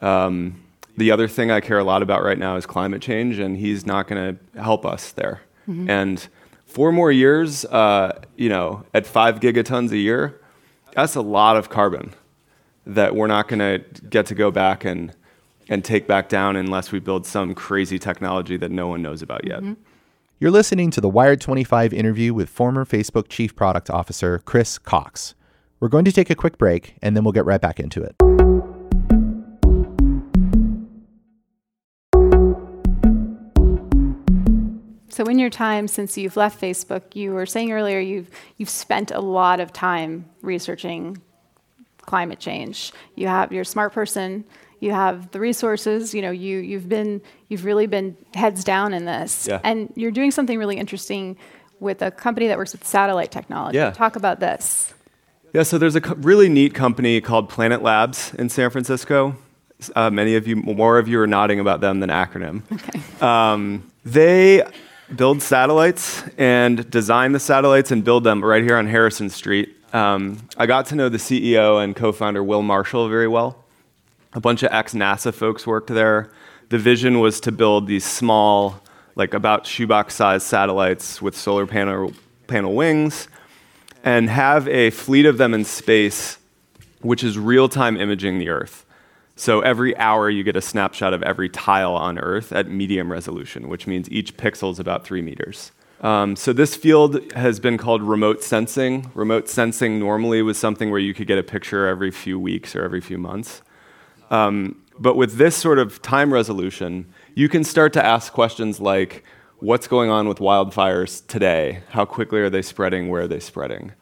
Um, 0.00 0.62
the 0.96 1.10
other 1.10 1.28
thing 1.28 1.50
I 1.50 1.60
care 1.60 1.78
a 1.78 1.84
lot 1.84 2.02
about 2.02 2.22
right 2.22 2.38
now 2.38 2.56
is 2.56 2.66
climate 2.66 3.00
change, 3.02 3.38
and 3.38 3.56
he's 3.56 3.86
not 3.86 4.06
going 4.08 4.36
to 4.36 4.60
help 4.60 4.84
us 4.84 5.12
there. 5.12 5.42
And 5.88 6.28
four 6.66 6.90
more 6.90 7.12
years, 7.12 7.64
uh, 7.66 8.20
you 8.36 8.48
know, 8.48 8.84
at 8.92 9.06
five 9.06 9.40
gigatons 9.40 9.92
a 9.92 9.98
year, 9.98 10.40
that's 10.94 11.14
a 11.14 11.20
lot 11.20 11.56
of 11.56 11.68
carbon 11.68 12.12
that 12.86 13.14
we're 13.14 13.28
not 13.28 13.46
going 13.46 13.60
to 13.60 13.78
get 14.08 14.26
to 14.26 14.34
go 14.34 14.50
back 14.50 14.84
and, 14.84 15.14
and 15.68 15.84
take 15.84 16.06
back 16.08 16.28
down 16.28 16.56
unless 16.56 16.90
we 16.90 16.98
build 16.98 17.24
some 17.24 17.54
crazy 17.54 17.98
technology 17.98 18.56
that 18.56 18.70
no 18.70 18.88
one 18.88 19.00
knows 19.00 19.22
about 19.22 19.46
yet. 19.46 19.62
You're 20.40 20.50
listening 20.50 20.90
to 20.92 21.00
the 21.00 21.08
Wired 21.08 21.40
25 21.40 21.92
interview 21.92 22.34
with 22.34 22.48
former 22.48 22.84
Facebook 22.84 23.28
Chief 23.28 23.54
Product 23.54 23.90
Officer 23.90 24.38
Chris 24.40 24.78
Cox. 24.78 25.34
We're 25.78 25.88
going 25.88 26.04
to 26.06 26.12
take 26.12 26.30
a 26.30 26.34
quick 26.34 26.58
break 26.58 26.94
and 27.02 27.14
then 27.14 27.24
we'll 27.24 27.32
get 27.32 27.44
right 27.44 27.60
back 27.60 27.78
into 27.78 28.02
it. 28.02 28.16
So, 35.20 35.26
in 35.26 35.38
your 35.38 35.50
time 35.50 35.86
since 35.86 36.16
you've 36.16 36.38
left 36.38 36.58
Facebook, 36.58 37.14
you 37.14 37.32
were 37.32 37.44
saying 37.44 37.72
earlier 37.72 38.00
you've 38.00 38.30
you've 38.56 38.70
spent 38.70 39.10
a 39.10 39.20
lot 39.20 39.60
of 39.60 39.70
time 39.70 40.24
researching 40.40 41.20
climate 42.00 42.38
change. 42.38 42.90
You 43.16 43.26
have 43.26 43.52
you're 43.52 43.60
a 43.60 43.66
smart 43.66 43.92
person. 43.92 44.46
You 44.78 44.92
have 44.92 45.30
the 45.32 45.38
resources. 45.38 46.14
You 46.14 46.22
know 46.22 46.30
you 46.30 46.56
you've 46.60 46.88
been 46.88 47.20
you've 47.50 47.66
really 47.66 47.86
been 47.86 48.16
heads 48.32 48.64
down 48.64 48.94
in 48.94 49.04
this, 49.04 49.46
Yeah. 49.46 49.60
and 49.62 49.92
you're 49.94 50.10
doing 50.10 50.30
something 50.30 50.58
really 50.58 50.78
interesting 50.78 51.36
with 51.80 52.00
a 52.00 52.10
company 52.10 52.48
that 52.48 52.56
works 52.56 52.72
with 52.72 52.86
satellite 52.86 53.30
technology. 53.30 53.76
Yeah. 53.76 53.90
Talk 53.90 54.16
about 54.16 54.40
this. 54.40 54.94
Yeah, 55.52 55.64
so 55.64 55.76
there's 55.76 55.96
a 55.96 56.00
co- 56.00 56.14
really 56.14 56.48
neat 56.48 56.72
company 56.72 57.20
called 57.20 57.50
Planet 57.50 57.82
Labs 57.82 58.32
in 58.38 58.48
San 58.48 58.70
Francisco. 58.70 59.36
Uh, 59.94 60.08
many 60.08 60.34
of 60.34 60.48
you, 60.48 60.56
more 60.56 60.98
of 60.98 61.08
you 61.08 61.20
are 61.20 61.26
nodding 61.26 61.60
about 61.60 61.82
them 61.82 62.00
than 62.00 62.08
acronym. 62.08 62.62
Um, 63.22 63.90
they 64.02 64.62
build 65.16 65.42
satellites 65.42 66.22
and 66.38 66.88
design 66.90 67.32
the 67.32 67.40
satellites 67.40 67.90
and 67.90 68.04
build 68.04 68.24
them 68.24 68.44
right 68.44 68.62
here 68.62 68.76
on 68.76 68.86
Harrison 68.86 69.28
Street. 69.28 69.76
Um, 69.92 70.48
I 70.56 70.66
got 70.66 70.86
to 70.86 70.94
know 70.94 71.08
the 71.08 71.18
CEO 71.18 71.82
and 71.82 71.96
co-founder 71.96 72.42
Will 72.44 72.62
Marshall 72.62 73.08
very 73.08 73.26
well. 73.26 73.64
A 74.32 74.40
bunch 74.40 74.62
of 74.62 74.72
ex-NASA 74.72 75.34
folks 75.34 75.66
worked 75.66 75.88
there. 75.88 76.30
The 76.68 76.78
vision 76.78 77.18
was 77.18 77.40
to 77.40 77.52
build 77.52 77.88
these 77.88 78.04
small, 78.04 78.80
like 79.16 79.34
about 79.34 79.66
shoebox-sized 79.66 80.46
satellites 80.46 81.20
with 81.20 81.36
solar 81.36 81.66
panel 81.66 82.12
panel 82.46 82.74
wings 82.74 83.28
and 84.04 84.30
have 84.30 84.66
a 84.68 84.90
fleet 84.90 85.26
of 85.26 85.38
them 85.38 85.54
in 85.54 85.64
space, 85.64 86.38
which 87.00 87.22
is 87.24 87.38
real 87.38 87.68
time 87.68 87.96
imaging 87.96 88.38
the 88.38 88.48
Earth. 88.48 88.86
So 89.40 89.62
every 89.62 89.96
hour 89.96 90.28
you 90.28 90.44
get 90.44 90.54
a 90.54 90.60
snapshot 90.60 91.14
of 91.14 91.22
every 91.22 91.48
tile 91.48 91.94
on 91.94 92.18
Earth 92.18 92.52
at 92.52 92.68
medium 92.68 93.10
resolution, 93.10 93.70
which 93.70 93.86
means 93.86 94.06
each 94.10 94.36
pixel 94.36 94.70
is 94.70 94.78
about 94.78 95.02
three 95.02 95.22
meters. 95.22 95.72
Um, 96.02 96.36
so 96.36 96.52
this 96.52 96.76
field 96.76 97.32
has 97.32 97.58
been 97.58 97.78
called 97.78 98.02
remote 98.02 98.42
sensing. 98.42 99.10
Remote 99.14 99.48
sensing 99.48 99.98
normally 99.98 100.42
was 100.42 100.58
something 100.58 100.90
where 100.90 101.00
you 101.00 101.14
could 101.14 101.26
get 101.26 101.38
a 101.38 101.42
picture 101.42 101.86
every 101.86 102.10
few 102.10 102.38
weeks 102.38 102.76
or 102.76 102.84
every 102.84 103.00
few 103.00 103.16
months. 103.16 103.62
Um, 104.30 104.82
but 104.98 105.16
with 105.16 105.38
this 105.38 105.56
sort 105.56 105.78
of 105.78 106.02
time 106.02 106.34
resolution, 106.34 107.10
you 107.34 107.48
can 107.48 107.64
start 107.64 107.94
to 107.94 108.04
ask 108.04 108.34
questions 108.34 108.78
like 108.78 109.24
what's 109.60 109.88
going 109.88 110.10
on 110.10 110.28
with 110.28 110.36
wildfires 110.36 111.26
today? 111.26 111.82
How 111.88 112.04
quickly 112.04 112.40
are 112.40 112.50
they 112.50 112.60
spreading? 112.60 113.08
Where 113.08 113.22
are 113.22 113.28
they 113.28 113.40
spreading? 113.40 113.92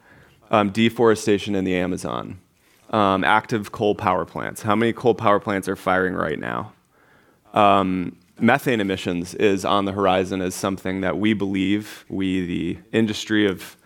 Um, 0.51 0.71
deforestation 0.71 1.55
in 1.55 1.63
the 1.63 1.77
Amazon. 1.77 2.41
Um, 2.89 3.23
active 3.23 3.71
coal 3.71 3.93
power 3.93 4.25
plants. 4.25 4.63
How 4.63 4.75
many 4.75 4.93
coal 4.93 5.13
power 5.13 5.39
plants 5.39 5.67
are 5.69 5.75
firing 5.75 6.15
right 6.15 6.39
now? 6.39 6.73
Um, 7.53 8.15
methane 8.39 8.81
emissions 8.81 9.35
is 9.35 9.63
on 9.63 9.85
the 9.85 9.91
horizon 9.91 10.41
as 10.41 10.55
something 10.55 11.01
that 11.01 11.17
we 11.17 11.33
believe, 11.33 12.05
we, 12.09 12.45
the 12.45 12.77
industry 12.91 13.47
of, 13.47 13.77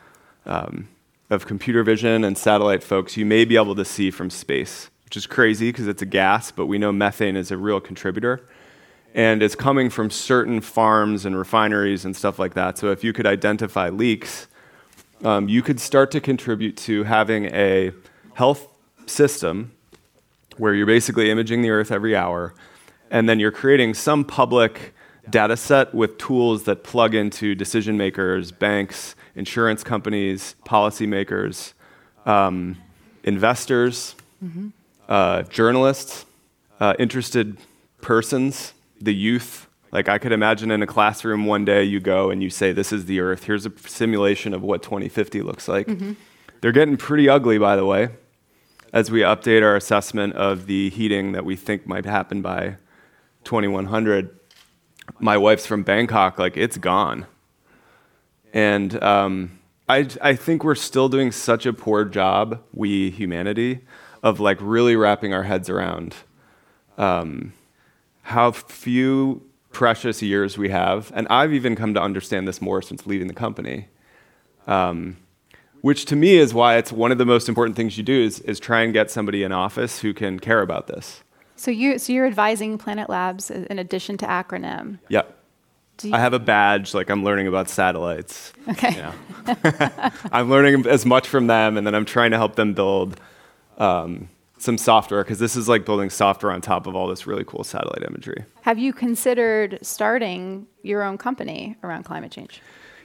um, 0.46 0.88
of 1.30 1.46
computer 1.46 1.84
vision 1.84 2.24
and 2.24 2.38
satellite 2.38 2.84
folks, 2.84 3.18
you 3.18 3.26
may 3.26 3.44
be 3.44 3.58
able 3.58 3.76
to 3.76 3.86
see 3.86 4.10
from 4.12 4.30
space, 4.30 4.90
which 5.04 5.18
is 5.18 5.26
crazy 5.26 5.70
because 5.70 5.88
it's 5.88 6.02
a 6.02 6.06
gas, 6.06 6.52
but 6.52 6.68
we 6.68 6.78
know 6.78 6.92
methane 6.92 7.36
is 7.36 7.52
a 7.52 7.58
real 7.58 7.82
contributor. 7.82 8.48
And 9.14 9.44
it's 9.44 9.56
coming 9.56 9.90
from 9.90 10.10
certain 10.10 10.62
farms 10.62 11.26
and 11.26 11.38
refineries 11.38 12.06
and 12.06 12.16
stuff 12.16 12.40
like 12.40 12.54
that. 12.56 12.78
So 12.78 12.90
if 12.92 13.04
you 13.04 13.14
could 13.14 13.28
identify 13.28 13.90
leaks, 13.90 14.48
um, 15.24 15.48
you 15.48 15.62
could 15.62 15.80
start 15.80 16.10
to 16.12 16.22
contribute 16.22 16.78
to 16.78 17.04
having 17.04 17.46
a 17.46 17.92
health 18.34 18.68
system 19.06 19.72
where 20.58 20.74
you're 20.74 20.86
basically 20.86 21.32
imaging 21.32 21.62
the 21.62 21.70
earth 21.70 21.92
every 21.92 22.16
hour 22.16 22.54
and 23.10 23.30
then 23.30 23.40
you're 23.40 23.52
creating 23.52 23.94
some 23.94 24.24
public 24.24 24.94
data 25.30 25.56
set 25.56 25.94
with 25.94 26.18
tools 26.18 26.64
that 26.64 26.84
plug 26.84 27.16
into 27.16 27.56
decision 27.56 27.98
makers 27.98 28.52
banks 28.52 29.16
insurance 29.36 29.84
companies 29.84 30.56
policymakers 30.66 31.74
um, 32.26 32.78
investors 33.24 34.16
uh, 35.08 35.44
journalists 35.44 36.26
uh, 36.80 36.94
interested 37.00 37.58
persons 38.02 38.74
the 39.00 39.14
youth. 39.14 39.68
Like 39.92 40.10
i 40.10 40.18
could 40.18 40.32
imagine 40.32 40.72
in 40.72 40.82
a 40.82 40.88
classroom 40.88 41.46
one 41.46 41.66
day 41.66 41.84
you 41.84 42.00
go 42.00 42.30
and 42.32 42.42
you 42.42 42.50
say 42.50 42.72
this 42.74 42.92
is 42.92 43.06
the 43.06 43.20
earth. 43.20 43.44
Here's 43.44 43.66
a 43.66 43.72
simulation 43.86 44.54
of 44.54 44.62
what 44.62 44.82
2050 44.82 45.42
looks 45.42 45.68
like. 45.68 45.88
They're 46.62 46.72
getting 46.72 46.98
pretty 46.98 47.30
ugly 47.30 47.58
by 47.58 47.76
the 47.76 47.86
way 47.86 48.10
as 48.94 49.10
we 49.10 49.22
update 49.22 49.64
our 49.64 49.76
assessment 49.76 50.36
of 50.36 50.68
the 50.68 50.92
heating 50.92 51.32
that 51.32 51.44
we 51.44 51.56
think 51.56 51.88
might 51.88 52.06
happen 52.06 52.42
by 52.42 52.78
2100 53.44 54.40
my 55.20 55.36
wife's 55.36 55.66
from 55.66 55.84
bangkok 55.84 56.40
like 56.40 56.56
it's 56.56 56.78
gone. 56.78 57.26
And 58.54 59.02
um, 59.04 59.60
I, 59.90 60.08
I 60.22 60.36
think 60.36 60.64
we're 60.64 60.76
still 60.76 61.10
doing 61.10 61.32
such 61.32 61.66
a 61.66 61.74
poor 61.74 62.06
job 62.06 62.62
we 62.74 63.10
humanity 63.10 63.82
of 64.22 64.40
like 64.40 64.58
really 64.62 64.96
wrapping 64.96 65.34
our 65.34 65.44
heads 65.44 65.70
around 65.70 66.16
um, 66.98 67.52
how 68.22 68.52
few 68.52 69.42
precious 69.72 70.22
years 70.22 70.58
we 70.58 70.70
have. 70.70 71.12
And 71.16 71.28
i've 71.30 71.52
even 71.52 71.76
come 71.76 71.96
to 71.96 72.02
understand 72.02 72.48
this 72.48 72.62
more 72.62 72.82
since 72.82 73.08
leaving 73.08 73.28
the 73.28 73.34
company. 73.34 73.88
Um, 74.68 75.18
which 75.84 76.06
to 76.06 76.16
me 76.16 76.38
is 76.38 76.54
why 76.54 76.78
it's 76.78 76.94
one 76.94 77.12
of 77.12 77.18
the 77.18 77.26
most 77.26 77.50
important 77.50 77.76
things 77.76 77.98
you 77.98 78.04
do 78.06 78.24
is, 78.24 78.40
is 78.40 78.58
try 78.58 78.84
and 78.84 78.94
get 78.94 79.12
somebody 79.12 79.44
in 79.44 79.52
office 79.52 80.00
who 80.00 80.14
can 80.14 80.40
care 80.40 80.62
about 80.62 80.88
this. 80.88 81.22
So 81.58 81.72
you 81.72 82.00
so 82.00 82.14
you're 82.14 82.26
advising 82.26 82.78
Planet 82.78 83.10
Labs 83.10 83.52
in 83.52 83.78
addition 83.78 84.18
to 84.20 84.26
acronym. 84.26 85.00
Yep. 85.10 85.38
Do 85.98 86.14
I 86.14 86.20
have 86.20 86.32
a 86.32 86.40
badge, 86.40 86.94
like 86.94 87.10
I'm 87.10 87.26
learning 87.26 87.48
about 87.48 87.70
satellites. 87.70 88.54
Okay. 88.70 88.96
Yeah. 88.96 90.10
I'm 90.32 90.50
learning 90.50 90.88
as 90.88 91.06
much 91.06 91.28
from 91.28 91.48
them, 91.48 91.76
and 91.76 91.86
then 91.86 91.94
I'm 91.94 92.06
trying 92.06 92.32
to 92.32 92.38
help 92.38 92.56
them 92.56 92.74
build 92.74 93.20
um, 93.78 94.30
some 94.58 94.78
software 94.78 95.22
because 95.24 95.40
this 95.40 95.58
is 95.58 95.68
like 95.68 95.86
building 95.86 96.10
software 96.10 96.54
on 96.54 96.62
top 96.62 96.88
of 96.88 96.96
all 96.96 97.08
this 97.08 97.28
really 97.28 97.44
cool 97.44 97.66
satellite 97.66 98.04
imagery. 98.08 98.46
Have 98.62 98.80
you 98.80 98.94
considered 98.94 99.80
starting 99.82 100.66
your 100.82 101.04
own 101.04 101.18
company 101.18 101.76
around 101.84 102.04
climate 102.04 102.32
change? 102.32 102.62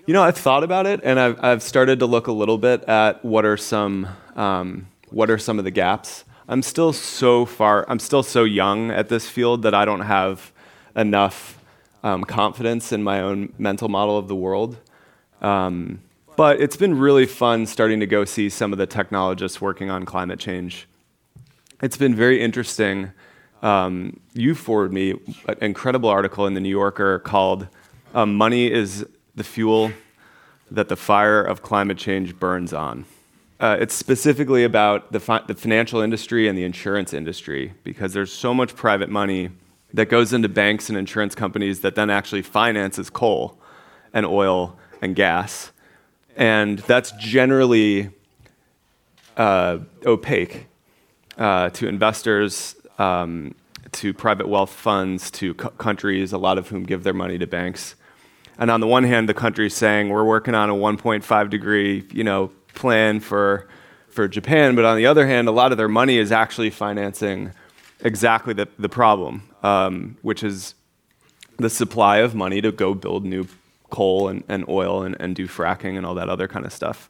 You 0.08 0.14
know, 0.14 0.22
I've 0.22 0.38
thought 0.38 0.64
about 0.64 0.86
it, 0.86 1.00
and 1.04 1.20
I've, 1.20 1.44
I've 1.44 1.62
started 1.62 1.98
to 1.98 2.06
look 2.06 2.28
a 2.28 2.32
little 2.32 2.56
bit 2.56 2.82
at 2.84 3.22
what 3.22 3.44
are 3.44 3.58
some 3.58 4.08
um, 4.36 4.86
what 5.10 5.28
are 5.28 5.36
some 5.36 5.58
of 5.58 5.66
the 5.66 5.70
gaps. 5.70 6.24
I'm 6.48 6.62
still 6.62 6.94
so 6.94 7.44
far. 7.44 7.84
I'm 7.90 7.98
still 7.98 8.22
so 8.22 8.44
young 8.44 8.90
at 8.90 9.10
this 9.10 9.28
field 9.28 9.60
that 9.64 9.74
I 9.74 9.84
don't 9.84 10.00
have 10.00 10.50
enough 10.96 11.62
um, 12.02 12.24
confidence 12.24 12.90
in 12.90 13.02
my 13.02 13.20
own 13.20 13.52
mental 13.58 13.90
model 13.90 14.16
of 14.16 14.28
the 14.28 14.34
world. 14.34 14.78
Um, 15.42 16.00
but 16.36 16.58
it's 16.58 16.78
been 16.78 16.98
really 16.98 17.26
fun 17.26 17.66
starting 17.66 18.00
to 18.00 18.06
go 18.06 18.24
see 18.24 18.48
some 18.48 18.72
of 18.72 18.78
the 18.78 18.86
technologists 18.86 19.60
working 19.60 19.90
on 19.90 20.06
climate 20.06 20.40
change. 20.40 20.88
It's 21.82 21.98
been 21.98 22.14
very 22.14 22.40
interesting. 22.40 23.12
Um, 23.62 24.20
you 24.32 24.54
forwarded 24.54 24.94
me 24.94 25.20
an 25.48 25.58
incredible 25.60 26.08
article 26.08 26.46
in 26.46 26.54
the 26.54 26.60
New 26.60 26.70
Yorker 26.70 27.18
called 27.18 27.68
um, 28.14 28.36
"Money 28.36 28.72
is 28.72 29.04
the 29.38 29.44
Fuel 29.44 29.92
That 30.70 30.88
the 30.88 30.96
Fire 30.96 31.42
of 31.42 31.62
Climate 31.62 31.96
Change 31.96 32.38
Burns 32.38 32.72
On." 32.72 33.06
Uh, 33.60 33.76
it's 33.80 33.94
specifically 33.94 34.62
about 34.62 35.10
the, 35.10 35.18
fi- 35.18 35.42
the 35.46 35.54
financial 35.54 36.00
industry 36.00 36.46
and 36.46 36.56
the 36.56 36.62
insurance 36.62 37.12
industry 37.12 37.72
because 37.82 38.12
there's 38.12 38.32
so 38.32 38.54
much 38.54 38.76
private 38.76 39.08
money 39.08 39.50
that 39.92 40.06
goes 40.06 40.32
into 40.32 40.48
banks 40.48 40.88
and 40.88 40.96
insurance 40.96 41.34
companies 41.34 41.80
that 41.80 41.94
then 41.94 42.10
actually 42.10 42.42
finances 42.42 43.10
coal 43.10 43.58
and 44.12 44.24
oil 44.24 44.78
and 45.02 45.16
gas. 45.16 45.72
And 46.36 46.78
that's 46.80 47.10
generally 47.12 48.10
uh, 49.36 49.78
opaque 50.06 50.66
uh, 51.36 51.70
to 51.70 51.88
investors, 51.88 52.76
um, 52.98 53.54
to 53.92 54.12
private 54.12 54.48
wealth 54.48 54.70
funds, 54.70 55.30
to 55.32 55.54
co- 55.54 55.70
countries, 55.70 56.32
a 56.32 56.38
lot 56.38 56.58
of 56.58 56.68
whom 56.68 56.84
give 56.84 57.02
their 57.02 57.14
money 57.14 57.38
to 57.38 57.46
banks. 57.46 57.96
And 58.58 58.70
on 58.70 58.80
the 58.80 58.86
one 58.86 59.04
hand, 59.04 59.28
the 59.28 59.34
country's 59.34 59.74
saying 59.74 60.08
we're 60.08 60.24
working 60.24 60.54
on 60.54 60.68
a 60.68 60.74
1.5 60.74 61.50
degree, 61.50 62.06
you 62.12 62.24
know, 62.24 62.50
plan 62.74 63.20
for 63.20 63.68
for 64.08 64.26
Japan, 64.26 64.74
but 64.74 64.84
on 64.84 64.96
the 64.96 65.06
other 65.06 65.28
hand, 65.28 65.46
a 65.46 65.52
lot 65.52 65.70
of 65.70 65.78
their 65.78 65.86
money 65.86 66.18
is 66.18 66.32
actually 66.32 66.70
financing 66.70 67.52
exactly 68.00 68.52
the, 68.52 68.66
the 68.76 68.88
problem, 68.88 69.48
um, 69.62 70.16
which 70.22 70.42
is 70.42 70.74
the 71.58 71.70
supply 71.70 72.18
of 72.18 72.34
money 72.34 72.60
to 72.60 72.72
go 72.72 72.94
build 72.94 73.24
new 73.24 73.46
coal 73.90 74.28
and, 74.28 74.42
and 74.48 74.68
oil 74.68 75.02
and, 75.02 75.16
and 75.20 75.36
do 75.36 75.46
fracking 75.46 75.96
and 75.96 76.04
all 76.04 76.14
that 76.14 76.28
other 76.28 76.48
kind 76.48 76.66
of 76.66 76.72
stuff. 76.72 77.08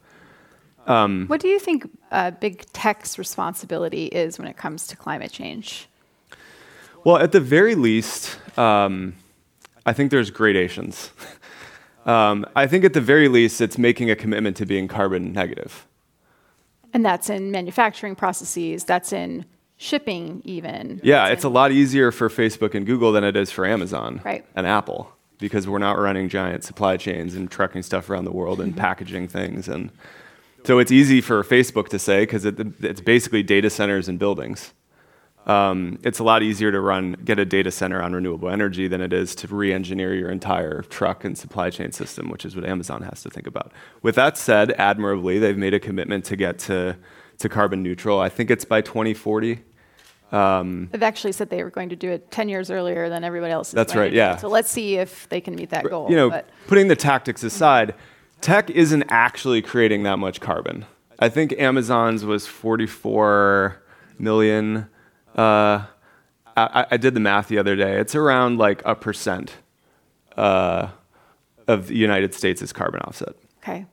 Um, 0.87 1.25
what 1.27 1.39
do 1.39 1.47
you 1.47 1.59
think 1.59 1.89
uh, 2.11 2.31
big 2.31 2.65
tech's 2.73 3.17
responsibility 3.17 4.05
is 4.05 4.37
when 4.37 4.47
it 4.47 4.57
comes 4.57 4.87
to 4.87 4.95
climate 4.95 5.31
change? 5.31 5.87
Well, 7.03 7.17
at 7.17 7.31
the 7.31 7.39
very 7.39 7.75
least, 7.75 8.37
um, 8.57 9.15
I 9.85 9.93
think 9.93 10.11
there's 10.11 10.31
gradations. 10.31 11.11
um, 12.09 12.45
I 12.55 12.65
think 12.65 12.83
at 12.85 12.93
the 12.93 13.01
very 13.01 13.27
least, 13.27 13.61
it's 13.61 13.77
making 13.77 14.09
a 14.09 14.15
commitment 14.15 14.57
to 14.57 14.65
being 14.65 14.87
carbon 14.87 15.31
negative. 15.31 15.85
And 16.91 17.05
that's 17.05 17.29
in 17.29 17.51
manufacturing 17.51 18.15
processes, 18.15 18.83
that's 18.83 19.13
in 19.13 19.45
shipping, 19.77 20.41
even. 20.43 20.99
Yeah, 21.03 21.27
it's 21.27 21.43
a 21.43 21.49
lot 21.49 21.71
easier 21.71 22.11
for 22.11 22.27
Facebook 22.27 22.73
and 22.73 22.83
Google 22.85 23.11
than 23.11 23.23
it 23.23 23.35
is 23.35 23.51
for 23.51 23.63
Amazon 23.63 24.21
right. 24.25 24.43
and 24.55 24.65
Apple 24.65 25.11
because 25.37 25.67
we're 25.67 25.77
not 25.77 25.99
running 25.99 26.29
giant 26.29 26.63
supply 26.63 26.97
chains 26.97 27.35
and 27.35 27.49
trucking 27.49 27.83
stuff 27.83 28.09
around 28.09 28.25
the 28.25 28.31
world 28.31 28.59
and 28.59 28.71
mm-hmm. 28.71 28.81
packaging 28.81 29.27
things. 29.27 29.67
And 29.67 29.91
so 30.65 30.79
it's 30.79 30.91
easy 30.91 31.21
for 31.21 31.43
Facebook 31.43 31.89
to 31.89 31.99
say 31.99 32.23
because 32.23 32.43
it, 32.43 32.59
it's 32.83 33.01
basically 33.01 33.43
data 33.43 33.69
centers 33.69 34.09
and 34.09 34.17
buildings. 34.17 34.73
Um, 35.49 35.97
it's 36.03 36.19
a 36.19 36.23
lot 36.23 36.43
easier 36.43 36.71
to 36.71 36.79
run, 36.79 37.13
get 37.25 37.39
a 37.39 37.45
data 37.45 37.71
center 37.71 38.03
on 38.03 38.13
renewable 38.13 38.51
energy 38.51 38.87
than 38.87 39.01
it 39.01 39.11
is 39.11 39.33
to 39.35 39.47
re-engineer 39.47 40.13
your 40.13 40.29
entire 40.29 40.83
truck 40.83 41.25
and 41.25 41.35
supply 41.35 41.71
chain 41.71 41.91
system, 41.91 42.29
which 42.29 42.45
is 42.45 42.55
what 42.55 42.65
Amazon 42.65 43.01
has 43.01 43.23
to 43.23 43.31
think 43.31 43.47
about. 43.47 43.71
With 44.03 44.13
that 44.13 44.37
said, 44.37 44.73
admirably, 44.73 45.39
they've 45.39 45.57
made 45.57 45.73
a 45.73 45.79
commitment 45.79 46.23
to 46.25 46.35
get 46.35 46.59
to, 46.59 46.97
to 47.39 47.49
carbon 47.49 47.81
neutral. 47.81 48.19
I 48.19 48.29
think 48.29 48.51
it's 48.51 48.63
by 48.63 48.81
2040. 48.81 49.63
Um, 50.31 50.89
They've 50.91 51.01
actually 51.01 51.31
said 51.31 51.49
they 51.49 51.63
were 51.63 51.71
going 51.71 51.89
to 51.89 51.95
do 51.95 52.11
it 52.11 52.29
10 52.29 52.47
years 52.47 52.69
earlier 52.69 53.09
than 53.09 53.23
everybody 53.23 53.51
else. 53.51 53.71
That's 53.71 53.95
right, 53.95 54.13
yeah. 54.13 54.37
So 54.37 54.49
let's 54.49 54.69
see 54.69 54.97
if 54.97 55.27
they 55.29 55.41
can 55.41 55.55
meet 55.55 55.71
that 55.71 55.89
goal. 55.89 56.11
You 56.11 56.15
know, 56.15 56.29
but. 56.29 56.47
putting 56.67 56.89
the 56.89 56.95
tactics 56.95 57.41
aside, 57.41 57.95
tech 58.39 58.69
isn't 58.69 59.05
actually 59.09 59.63
creating 59.63 60.03
that 60.03 60.19
much 60.19 60.41
carbon. 60.41 60.85
I 61.17 61.29
think 61.29 61.53
Amazon's 61.53 62.23
was 62.23 62.45
44 62.45 63.81
million. 64.19 64.87
Uh, 65.35 65.85
I, 66.57 66.85
I, 66.91 66.97
did 66.97 67.13
the 67.13 67.19
math 67.19 67.47
the 67.47 67.57
other 67.57 67.75
day. 67.75 67.99
It's 67.99 68.15
around 68.15 68.57
like 68.57 68.81
a 68.83 68.95
percent 68.95 69.53
uh, 70.35 70.89
of 71.67 71.87
the 71.87 71.95
United 71.95 72.33
States' 72.33 72.73
carbon 72.73 73.01
offset. 73.01 73.35
Okay. 73.61 73.85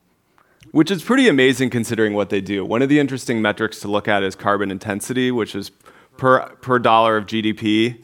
Which 0.71 0.91
is 0.91 1.03
pretty 1.03 1.27
amazing 1.27 1.69
considering 1.69 2.13
what 2.13 2.29
they 2.29 2.41
do. 2.41 2.65
One 2.65 2.81
of 2.81 2.89
the 2.89 2.99
interesting 2.99 3.41
metrics 3.41 3.79
to 3.81 3.87
look 3.87 4.07
at 4.07 4.23
is 4.23 4.35
carbon 4.35 4.71
intensity, 4.71 5.31
which 5.31 5.55
is 5.55 5.71
per, 6.17 6.47
per 6.57 6.79
dollar 6.79 7.17
of 7.17 7.25
GDP, 7.25 8.03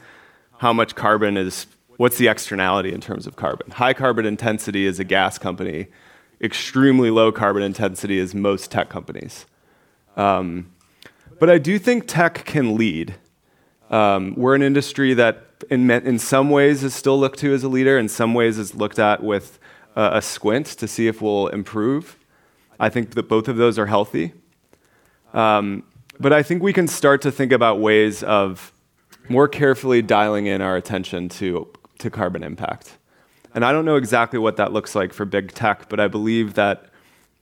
how 0.59 0.71
much 0.71 0.95
carbon 0.95 1.35
is, 1.35 1.67
what's 1.97 2.17
the 2.17 2.27
externality 2.27 2.93
in 2.93 3.01
terms 3.01 3.27
of 3.27 3.35
carbon? 3.35 3.71
High 3.71 3.93
carbon 3.93 4.25
intensity 4.25 4.85
is 4.85 4.99
a 4.99 5.03
gas 5.03 5.37
company, 5.37 5.87
extremely 6.41 7.09
low 7.09 7.31
carbon 7.31 7.63
intensity 7.63 8.17
is 8.17 8.33
most 8.33 8.71
tech 8.71 8.89
companies. 8.89 9.45
Um, 10.15 10.71
but 11.39 11.49
I 11.49 11.57
do 11.57 11.79
think 11.79 12.07
tech 12.07 12.45
can 12.45 12.77
lead. 12.77 13.15
Um, 13.93 14.34
we're 14.36 14.56
an 14.56 14.63
industry 14.63 15.13
that, 15.13 15.45
in, 15.69 15.91
in 15.91 16.17
some 16.17 16.49
ways, 16.49 16.84
is 16.84 16.95
still 16.95 17.19
looked 17.19 17.38
to 17.39 17.53
as 17.53 17.63
a 17.63 17.67
leader, 17.67 17.99
in 17.99 18.10
some 18.10 18.34
ways, 18.34 18.58
is 18.58 18.73
looked 18.73 18.97
at 18.97 19.21
with 19.21 19.60
uh, 19.95 20.10
a 20.13 20.21
squint 20.21 20.65
to 20.65 20.88
see 20.88 21.06
if 21.06 21.21
we'll 21.21 21.47
improve. 21.49 22.17
I 22.79 22.89
think 22.89 23.12
that 23.12 23.29
both 23.29 23.47
of 23.47 23.58
those 23.58 23.77
are 23.77 23.86
healthy. 23.86 24.34
Um, 25.32 25.84
but 26.19 26.34
I 26.34 26.41
think 26.41 26.63
we 26.63 26.73
can 26.73 26.88
start 26.88 27.21
to 27.21 27.32
think 27.32 27.51
about 27.51 27.79
ways 27.79 28.23
of 28.23 28.73
more 29.29 29.47
carefully 29.47 30.01
dialing 30.01 30.47
in 30.47 30.60
our 30.60 30.75
attention 30.75 31.29
to, 31.29 31.71
to 31.99 32.10
carbon 32.10 32.41
impact. 32.41 32.97
And 33.53 33.63
I 33.63 33.71
don't 33.71 33.86
know 33.86 33.97
exactly 33.97 34.39
what 34.39 34.58
that 34.58 34.73
looks 34.73 34.95
like 34.95 35.13
for 35.13 35.23
big 35.23 35.51
tech, 35.51 35.88
but 35.88 35.99
I 35.99 36.08
believe 36.08 36.56
that 36.56 36.88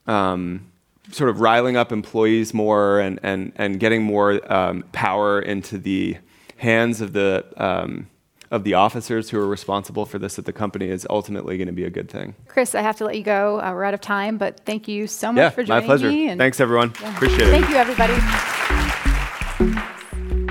um, 0.06 0.70
sort 1.12 1.30
of 1.30 1.40
riling 1.40 1.78
up 1.78 1.94
employees 1.94 2.54
more 2.54 3.00
and, 3.00 3.22
and, 3.24 3.54
and 3.56 3.80
getting 3.80 4.04
more 4.04 4.42
um, 4.52 4.84
power 4.92 5.42
into 5.42 5.78
the 5.78 6.18
hands 6.62 7.02
of 7.02 7.14
the 7.14 7.44
um, 7.58 8.08
of 8.52 8.64
the 8.64 8.76
officers 8.76 9.30
who 9.30 9.40
are 9.40 9.48
responsible 9.48 10.06
for 10.06 10.20
this 10.20 10.38
at 10.38 10.46
the 10.46 10.54
company 10.54 10.90
is 10.90 11.08
ultimately 11.10 11.58
going 11.58 11.68
to 11.68 11.74
be 11.74 11.86
a 11.86 11.90
good 11.90 12.10
thing. 12.10 12.36
Chris, 12.48 12.76
I 12.76 12.82
have 12.82 12.98
to 12.98 13.06
let 13.06 13.16
you 13.16 13.24
go. 13.24 13.60
Uh, 13.62 13.72
we're 13.74 13.86
out 13.86 13.94
of 13.94 14.02
time, 14.02 14.38
but 14.38 14.60
thank 14.66 14.88
you 14.88 15.08
so 15.08 15.32
much 15.32 15.38
yeah, 15.38 15.50
for 15.50 15.64
joining 15.64 15.84
me. 15.84 15.88
my 15.88 15.98
pleasure. 15.98 16.10
me. 16.10 16.36
Thanks, 16.36 16.60
everyone. 16.60 16.94
Yeah. 17.02 17.16
Appreciate 17.16 17.48
it. 17.48 17.52
Thank 17.52 17.70
you, 17.70 17.76
everybody. 17.78 18.14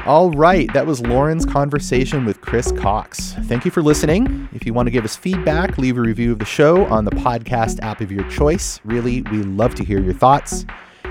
All 0.06 0.30
right, 0.30 0.72
that 0.72 0.86
was 0.86 1.02
Lauren's 1.02 1.44
conversation 1.44 2.24
with 2.24 2.40
Chris 2.40 2.72
Cox. 2.72 3.34
Thank 3.44 3.66
you 3.66 3.70
for 3.70 3.82
listening. 3.82 4.48
If 4.52 4.64
you 4.64 4.72
want 4.72 4.86
to 4.86 4.90
give 4.90 5.04
us 5.04 5.14
feedback, 5.14 5.76
leave 5.76 5.98
a 5.98 6.00
review 6.00 6.32
of 6.32 6.38
the 6.38 6.46
show 6.46 6.86
on 6.86 7.04
the 7.04 7.10
podcast 7.12 7.80
app 7.82 8.00
of 8.00 8.10
your 8.10 8.28
choice. 8.30 8.80
Really, 8.84 9.22
we 9.22 9.42
love 9.42 9.74
to 9.74 9.84
hear 9.84 10.00
your 10.00 10.14
thoughts. 10.14 10.64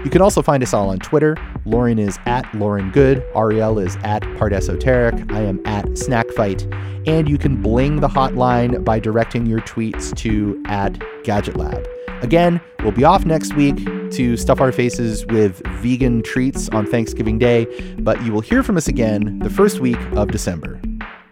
You 0.03 0.09
can 0.09 0.21
also 0.21 0.41
find 0.41 0.63
us 0.63 0.73
all 0.73 0.89
on 0.89 0.99
Twitter. 0.99 1.35
Lauren 1.65 1.99
is 1.99 2.17
at 2.25 2.51
Lauren 2.55 2.89
Goode. 2.91 3.21
Arielle 3.33 3.85
is 3.85 3.97
at 3.97 4.21
Part 4.37 4.53
Esoteric. 4.53 5.29
I 5.33 5.41
am 5.41 5.61
at 5.65 5.97
Snack 5.97 6.29
Fight. 6.31 6.65
And 7.05 7.27
you 7.27 7.37
can 7.37 7.61
bling 7.61 7.99
the 7.99 8.07
hotline 8.07 8.85
by 8.85 8.99
directing 8.99 9.45
your 9.45 9.59
tweets 9.59 10.15
to 10.17 10.61
at 10.67 10.97
Gadget 11.23 11.57
Lab. 11.57 11.85
Again, 12.21 12.61
we'll 12.79 12.91
be 12.91 13.03
off 13.03 13.25
next 13.25 13.55
week 13.55 13.77
to 14.11 14.37
stuff 14.37 14.61
our 14.61 14.71
faces 14.71 15.25
with 15.27 15.61
vegan 15.81 16.21
treats 16.23 16.69
on 16.69 16.85
Thanksgiving 16.85 17.37
Day, 17.37 17.65
but 17.99 18.21
you 18.23 18.31
will 18.31 18.41
hear 18.41 18.63
from 18.63 18.77
us 18.77 18.87
again 18.87 19.39
the 19.39 19.49
first 19.49 19.79
week 19.79 19.99
of 20.13 20.29
December. 20.29 20.79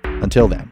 Until 0.03 0.47
then. 0.47 0.71